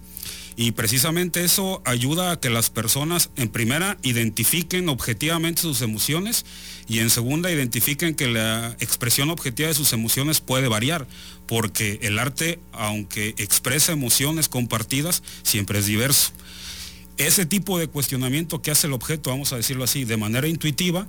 y 0.61 0.73
precisamente 0.73 1.43
eso 1.43 1.81
ayuda 1.87 2.33
a 2.33 2.39
que 2.39 2.51
las 2.51 2.69
personas, 2.69 3.31
en 3.37 3.49
primera, 3.49 3.97
identifiquen 4.03 4.91
objetivamente 4.91 5.63
sus 5.63 5.81
emociones 5.81 6.45
y 6.87 6.99
en 6.99 7.09
segunda, 7.09 7.51
identifiquen 7.51 8.15
que 8.15 8.29
la 8.29 8.77
expresión 8.79 9.31
objetiva 9.31 9.69
de 9.69 9.75
sus 9.75 9.95
emociones 9.95 10.43
puede 10.43 10.69
variar, 10.69 11.07
porque 11.47 11.99
el 12.03 12.19
arte, 12.19 12.59
aunque 12.73 13.29
expresa 13.39 13.93
emociones 13.93 14.51
compartidas, 14.51 15.23
siempre 15.45 15.79
es 15.79 15.87
diverso. 15.87 16.33
Ese 17.17 17.47
tipo 17.47 17.79
de 17.79 17.87
cuestionamiento 17.87 18.61
que 18.61 18.71
hace 18.71 18.87
el 18.87 18.93
objeto, 18.93 19.31
vamos 19.31 19.55
a 19.55 19.57
decirlo 19.57 19.85
así, 19.85 20.05
de 20.05 20.19
manera 20.19 20.47
intuitiva, 20.47 21.09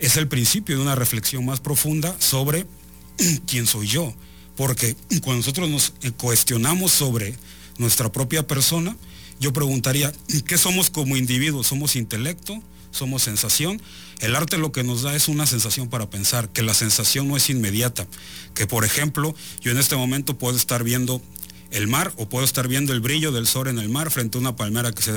es 0.00 0.16
el 0.16 0.26
principio 0.26 0.74
de 0.74 0.82
una 0.82 0.96
reflexión 0.96 1.46
más 1.46 1.60
profunda 1.60 2.12
sobre 2.18 2.66
quién 3.46 3.68
soy 3.68 3.86
yo. 3.86 4.12
Porque 4.56 4.96
cuando 5.22 5.36
nosotros 5.36 5.70
nos 5.70 5.92
cuestionamos 6.16 6.90
sobre 6.90 7.36
nuestra 7.82 8.10
propia 8.10 8.46
persona, 8.46 8.96
yo 9.40 9.52
preguntaría, 9.52 10.12
¿qué 10.46 10.56
somos 10.56 10.90
como 10.90 11.16
individuos? 11.16 11.66
¿Somos 11.66 11.96
intelecto? 11.96 12.62
¿Somos 12.90 13.22
sensación? 13.22 13.80
El 14.20 14.36
arte 14.36 14.58
lo 14.58 14.72
que 14.72 14.84
nos 14.84 15.02
da 15.02 15.14
es 15.14 15.28
una 15.28 15.46
sensación 15.46 15.88
para 15.88 16.08
pensar, 16.08 16.48
que 16.50 16.62
la 16.62 16.74
sensación 16.74 17.28
no 17.28 17.36
es 17.36 17.50
inmediata, 17.50 18.06
que 18.54 18.66
por 18.66 18.84
ejemplo 18.84 19.34
yo 19.60 19.72
en 19.72 19.78
este 19.78 19.96
momento 19.96 20.38
puedo 20.38 20.56
estar 20.56 20.84
viendo 20.84 21.22
el 21.72 21.88
mar 21.88 22.12
o 22.16 22.28
puedo 22.28 22.44
estar 22.44 22.68
viendo 22.68 22.92
el 22.92 23.00
brillo 23.00 23.32
del 23.32 23.46
sol 23.46 23.66
en 23.66 23.78
el 23.78 23.88
mar 23.88 24.10
frente 24.10 24.36
a 24.36 24.40
una 24.40 24.56
palmera 24.56 24.92
que 24.92 25.02
se, 25.02 25.16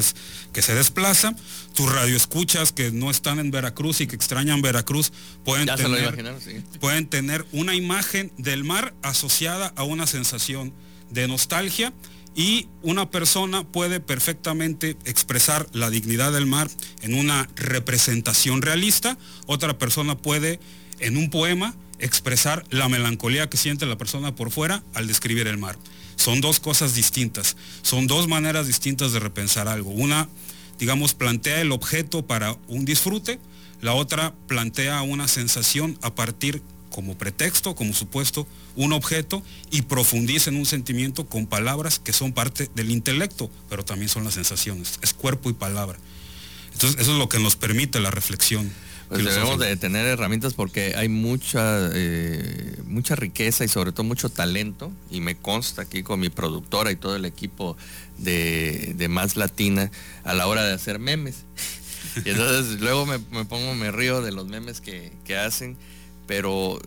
que 0.54 0.62
se 0.62 0.74
desplaza. 0.74 1.36
Tus 1.74 1.92
radioescuchas 1.92 2.72
que 2.72 2.92
no 2.92 3.12
están 3.12 3.40
en 3.40 3.52
Veracruz 3.52 4.02
y 4.02 4.08
que 4.08 4.16
extrañan 4.16 4.62
Veracruz 4.62 5.12
pueden, 5.44 5.68
tener, 5.68 6.16
pueden 6.80 7.08
tener 7.08 7.46
una 7.52 7.76
imagen 7.76 8.32
del 8.38 8.64
mar 8.64 8.94
asociada 9.02 9.74
a 9.76 9.84
una 9.84 10.08
sensación 10.08 10.74
de 11.12 11.28
nostalgia 11.28 11.94
y 12.36 12.68
una 12.84 13.10
persona 13.10 13.64
puede 13.64 14.02
perfectamente 14.02 14.98
expresar 15.06 15.68
la 15.72 15.90
dignidad 15.90 16.34
del 16.34 16.46
mar 16.46 16.70
en 17.02 17.16
una 17.16 17.50
representación 17.56 18.62
realista, 18.62 19.18
otra 19.48 19.78
persona 19.78 20.18
puede 20.18 20.60
en 21.00 21.16
un 21.16 21.30
poema 21.30 21.74
expresar 21.98 22.66
la 22.70 22.90
melancolía 22.90 23.50
que 23.50 23.58
siente 23.58 23.86
la 23.86 23.98
persona 23.98 24.36
por 24.36 24.52
fuera 24.52 24.84
al 24.94 25.08
describir 25.08 25.48
el 25.48 25.58
mar. 25.58 25.78
Son 26.18 26.42
dos 26.42 26.60
cosas 26.60 26.94
distintas, 26.94 27.56
son 27.82 28.08
dos 28.08 28.28
maneras 28.28 28.68
distintas 28.68 29.14
de 29.14 29.20
repensar 29.20 29.70
algo. 29.70 29.92
Una, 29.92 30.28
digamos, 30.78 31.14
plantea 31.14 31.62
el 31.62 31.72
objeto 31.72 32.26
para 32.26 32.58
un 32.68 32.84
disfrute, 32.84 33.40
la 33.82 33.94
otra 33.94 34.34
plantea 34.48 35.02
una 35.04 35.28
sensación 35.28 35.98
a 36.02 36.16
partir 36.16 36.62
como 36.96 37.18
pretexto, 37.18 37.76
como 37.76 37.94
supuesto, 37.94 38.48
un 38.78 38.94
objeto 38.94 39.44
y 39.70 39.82
profundiza 39.82 40.50
en 40.50 40.56
un 40.56 40.66
sentimiento 40.66 41.26
con 41.26 41.46
palabras 41.46 42.00
que 42.00 42.14
son 42.14 42.32
parte 42.32 42.70
del 42.74 42.90
intelecto, 42.90 43.52
pero 43.70 43.84
también 43.84 44.08
son 44.08 44.24
las 44.24 44.36
sensaciones, 44.36 44.98
es 45.02 45.14
cuerpo 45.14 45.50
y 45.50 45.54
palabra. 45.54 46.00
Entonces, 46.72 47.02
eso 47.02 47.12
es 47.12 47.18
lo 47.18 47.28
que 47.28 47.38
nos 47.40 47.58
permite 47.58 48.00
la 48.00 48.12
reflexión. 48.12 48.72
Pues 49.10 49.26
debemos 49.26 49.60
de 49.60 49.76
tener 49.76 50.06
herramientas 50.06 50.54
porque 50.54 50.96
hay 50.96 51.10
mucha, 51.10 51.90
eh, 51.94 52.78
mucha 52.86 53.18
riqueza 53.18 53.66
y 53.66 53.68
sobre 53.68 53.92
todo 53.92 54.06
mucho 54.06 54.30
talento, 54.30 54.90
y 55.12 55.20
me 55.20 55.36
consta 55.36 55.82
aquí 55.82 56.02
con 56.02 56.22
mi 56.22 56.30
productora 56.30 56.94
y 56.94 56.96
todo 56.96 57.18
el 57.18 57.26
equipo 57.26 57.76
de, 58.18 59.06
Más 59.10 59.36
Latina 59.36 59.92
a 60.24 60.34
la 60.34 60.48
hora 60.48 60.64
de 60.64 60.74
hacer 60.74 61.00
memes. 61.00 61.44
Y 62.24 62.30
entonces 62.30 62.80
luego 62.80 63.06
me, 63.06 63.20
pongo, 63.20 63.76
me 63.76 63.92
río 63.92 64.22
de 64.22 64.32
los 64.32 64.48
memes 64.48 64.80
que, 64.80 65.12
que 65.26 65.36
hacen 65.36 65.76
pero 66.28 66.80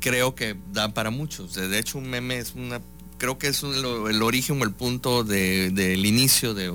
creo 0.00 0.34
que 0.34 0.56
dan 0.72 0.92
para 0.92 1.10
muchos. 1.10 1.54
De 1.54 1.78
hecho, 1.78 1.98
un 1.98 2.08
meme 2.08 2.38
es 2.38 2.54
una 2.54 2.80
creo 3.22 3.38
que 3.38 3.46
es 3.46 3.62
el, 3.62 3.84
origen 4.20 4.60
o 4.60 4.64
el 4.64 4.72
punto 4.72 5.22
del 5.22 6.04
inicio 6.04 6.54
de, 6.54 6.66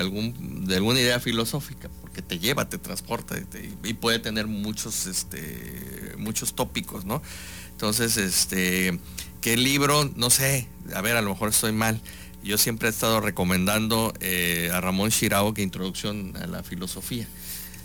algún, 0.00 0.66
de 0.66 0.74
alguna 0.74 1.00
idea 1.00 1.20
filosófica, 1.20 1.88
porque 2.00 2.20
te 2.20 2.40
lleva, 2.40 2.68
te 2.68 2.78
transporta 2.78 3.36
y 3.84 3.94
puede 3.94 4.18
tener 4.18 4.48
muchos, 4.48 5.06
este, 5.06 6.14
muchos 6.18 6.56
tópicos, 6.56 7.04
¿no? 7.04 7.22
Entonces, 7.70 8.16
este, 8.16 8.98
¿qué 9.40 9.56
libro? 9.56 10.10
No 10.16 10.30
sé, 10.30 10.66
a 10.92 11.00
ver, 11.00 11.16
a 11.16 11.22
lo 11.22 11.30
mejor 11.30 11.50
estoy 11.50 11.70
mal. 11.70 12.00
Yo 12.42 12.58
siempre 12.58 12.88
he 12.88 12.90
estado 12.90 13.20
recomendando 13.20 14.14
eh, 14.18 14.70
a 14.72 14.80
Ramón 14.80 15.10
Shirao 15.10 15.54
que 15.54 15.62
Introducción 15.62 16.36
a 16.38 16.48
la 16.48 16.64
Filosofía. 16.64 17.28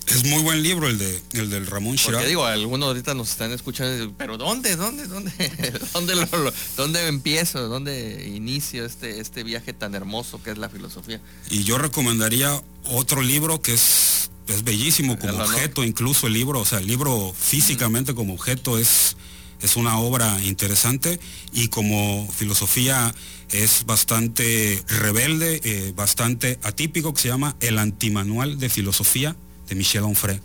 Es 0.07 0.25
muy 0.25 0.41
buen 0.41 0.61
libro 0.61 0.87
el 0.87 0.97
de 0.97 1.21
el 1.33 1.49
del 1.49 1.67
Ramón 1.67 1.95
Chirac. 1.95 2.15
Porque 2.15 2.27
digo, 2.27 2.45
algunos 2.45 2.87
ahorita 2.87 3.13
nos 3.13 3.29
están 3.29 3.51
escuchando, 3.51 4.13
pero 4.17 4.37
¿dónde, 4.37 4.75
dónde, 4.75 5.07
dónde, 5.07 5.31
dónde, 5.93 6.27
dónde 6.75 7.07
empiezo, 7.07 7.67
dónde 7.67 8.27
inicio 8.35 8.85
este, 8.85 9.19
este 9.19 9.43
viaje 9.43 9.73
tan 9.73 9.95
hermoso 9.95 10.41
que 10.43 10.51
es 10.51 10.57
la 10.57 10.69
filosofía? 10.69 11.21
Y 11.49 11.63
yo 11.63 11.77
recomendaría 11.77 12.61
otro 12.85 13.21
libro 13.21 13.61
que 13.61 13.73
es, 13.73 14.31
es 14.47 14.63
bellísimo 14.63 15.17
como 15.17 15.43
objeto, 15.43 15.83
incluso 15.83 16.27
el 16.27 16.33
libro, 16.33 16.59
o 16.59 16.65
sea, 16.65 16.79
el 16.79 16.87
libro 16.87 17.33
físicamente 17.37 18.13
como 18.13 18.33
objeto 18.33 18.77
es, 18.77 19.15
es 19.61 19.75
una 19.77 19.97
obra 19.99 20.41
interesante 20.43 21.19
y 21.53 21.69
como 21.69 22.27
filosofía 22.35 23.13
es 23.49 23.85
bastante 23.85 24.83
rebelde, 24.87 25.61
eh, 25.63 25.93
bastante 25.95 26.59
atípico, 26.63 27.13
que 27.13 27.21
se 27.21 27.27
llama 27.27 27.55
El 27.59 27.77
Antimanual 27.77 28.59
de 28.59 28.69
Filosofía 28.69 29.35
de 29.71 29.75
Michel 29.77 30.03
Onfray. 30.03 30.41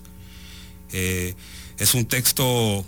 Eh, 0.93 1.35
es 1.79 1.95
un 1.95 2.07
texto 2.07 2.87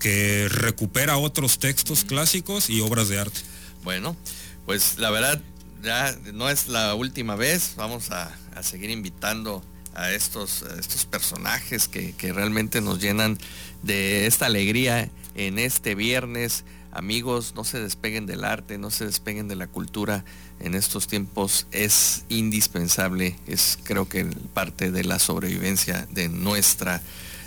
que 0.00 0.48
recupera 0.48 1.18
otros 1.18 1.58
textos 1.58 2.04
clásicos 2.04 2.70
y 2.70 2.80
obras 2.80 3.08
de 3.08 3.20
arte. 3.20 3.40
Bueno, 3.84 4.16
pues 4.64 4.98
la 4.98 5.10
verdad 5.10 5.42
ya 5.82 6.16
no 6.32 6.48
es 6.48 6.68
la 6.68 6.94
última 6.94 7.36
vez, 7.36 7.74
vamos 7.76 8.10
a, 8.10 8.34
seguir 8.62 8.88
invitando 8.88 9.62
a 9.94 10.10
estos, 10.12 10.62
estos 10.78 11.04
personajes 11.04 11.86
que, 11.86 12.12
que, 12.12 12.32
realmente 12.32 12.80
nos 12.80 12.98
llenan 12.98 13.36
de 13.82 14.26
esta 14.26 14.46
alegría 14.46 15.10
en 15.34 15.58
este 15.58 15.94
viernes. 15.94 16.64
Amigos, 16.94 17.54
no 17.54 17.64
se 17.64 17.80
despeguen 17.80 18.26
del 18.26 18.44
arte, 18.44 18.78
no 18.78 18.90
se 18.90 19.04
despeguen 19.04 19.48
de 19.48 19.56
la 19.56 19.66
cultura 19.66 20.24
en 20.60 20.74
estos 20.74 21.08
tiempos 21.08 21.66
es 21.72 22.24
indispensable, 22.28 23.36
es 23.46 23.78
creo 23.82 24.08
que 24.08 24.24
parte 24.54 24.90
de 24.90 25.04
la 25.04 25.18
sobrevivencia 25.18 26.06
de 26.10 26.28
nuestra 26.28 27.02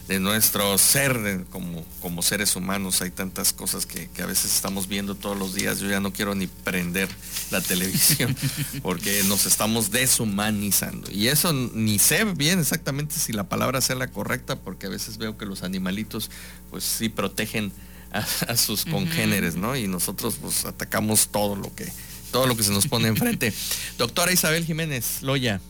de 0.07 0.21
nuestro 0.21 0.77
ser 0.77 1.45
como, 1.51 1.83
como 2.01 2.21
seres 2.21 2.55
humanos. 2.55 3.01
Hay 3.01 3.11
tantas 3.11 3.51
cosas 3.51 3.85
que, 3.85 4.09
a 4.21 4.25
veces 4.25 4.55
estamos 4.55 4.87
viendo 4.87 5.15
todos 5.15 5.37
los 5.37 5.53
días. 5.53 5.79
Yo 5.79 5.89
ya 5.89 5.99
no 5.99 6.13
quiero 6.13 6.33
ni 6.33 6.47
prender 6.47 7.09
la 7.51 7.59
televisión 7.61 8.35
porque 8.81 9.23
nos 9.25 9.45
estamos 9.45 9.91
deshumanizando. 9.91 11.11
Y 11.11 11.27
eso 11.27 11.51
ni 11.51 11.99
sé 11.99 12.23
bien 12.23 12.59
exactamente 12.59 13.15
si 13.15 13.33
la 13.33 13.49
palabra 13.49 13.81
sea 13.81 13.97
la 13.97 14.07
correcta 14.07 14.55
porque 14.55 14.85
a 14.87 14.89
veces 14.89 15.17
veo 15.17 15.37
que 15.37 15.45
los 15.45 15.63
animalitos 15.63 16.31
pues 16.71 16.85
sí 16.85 17.09
protegen 17.09 17.73
a, 18.11 18.55
sus 18.55 18.85
congéneres, 18.85 19.55
¿no? 19.55 19.75
Y 19.75 19.87
nosotros 19.87 20.37
pues 20.41 20.65
atacamos 20.65 21.29
todo 21.29 21.55
lo 21.55 21.73
que 21.73 21.91
todo 22.31 22.45
lo 22.45 22.57
que 22.57 22.63
se 22.63 22.71
nos 22.71 22.87
pone 22.87 23.07
enfrente. 23.07 23.53
Doctora 23.97 24.31
Isabel 24.31 24.65
Jiménez 24.65 25.21
Loya, 25.21 25.61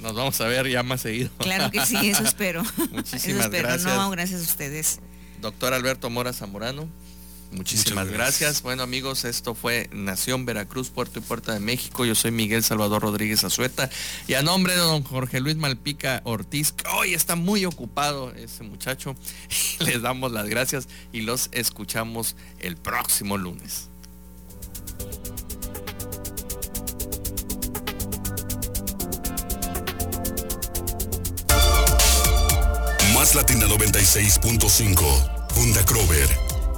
nos 0.00 0.14
vamos 0.14 0.40
a 0.40 0.46
ver 0.46 0.68
ya 0.68 0.82
más 0.82 1.00
seguido. 1.00 1.30
Claro 1.38 1.70
que 1.70 1.84
sí, 1.84 1.96
eso 2.08 2.22
espero. 2.24 2.62
Muchísimas 2.92 3.50
gracias. 3.50 3.84
No, 3.84 4.10
gracias 4.10 4.40
a 4.40 4.44
ustedes. 4.44 5.00
Doctor 5.40 5.72
Alberto 5.74 6.10
Mora 6.10 6.32
Zamorano, 6.32 6.88
Muchísimas 7.50 8.08
gracias. 8.08 8.62
Bueno 8.62 8.82
amigos, 8.82 9.24
esto 9.24 9.54
fue 9.54 9.88
Nación 9.92 10.44
Veracruz, 10.44 10.90
Puerto 10.90 11.18
y 11.18 11.22
Puerta 11.22 11.54
de 11.54 11.60
México. 11.60 12.04
Yo 12.04 12.14
soy 12.14 12.30
Miguel 12.30 12.62
Salvador 12.62 13.02
Rodríguez 13.02 13.42
Azueta 13.44 13.88
y 14.26 14.34
a 14.34 14.42
nombre 14.42 14.74
de 14.74 14.80
don 14.80 15.02
Jorge 15.02 15.40
Luis 15.40 15.56
Malpica 15.56 16.20
Ortiz, 16.24 16.72
que 16.72 16.88
hoy 16.88 17.14
está 17.14 17.36
muy 17.36 17.64
ocupado 17.64 18.32
ese 18.34 18.64
muchacho, 18.64 19.16
les 19.80 20.02
damos 20.02 20.32
las 20.32 20.46
gracias 20.46 20.88
y 21.12 21.22
los 21.22 21.48
escuchamos 21.52 22.36
el 22.58 22.76
próximo 22.76 23.38
lunes. 23.38 23.88
Más 33.14 33.34
Latina 33.34 33.66
96.5, 33.66 35.48
Funda 35.50 35.84
Crover, 35.84 36.28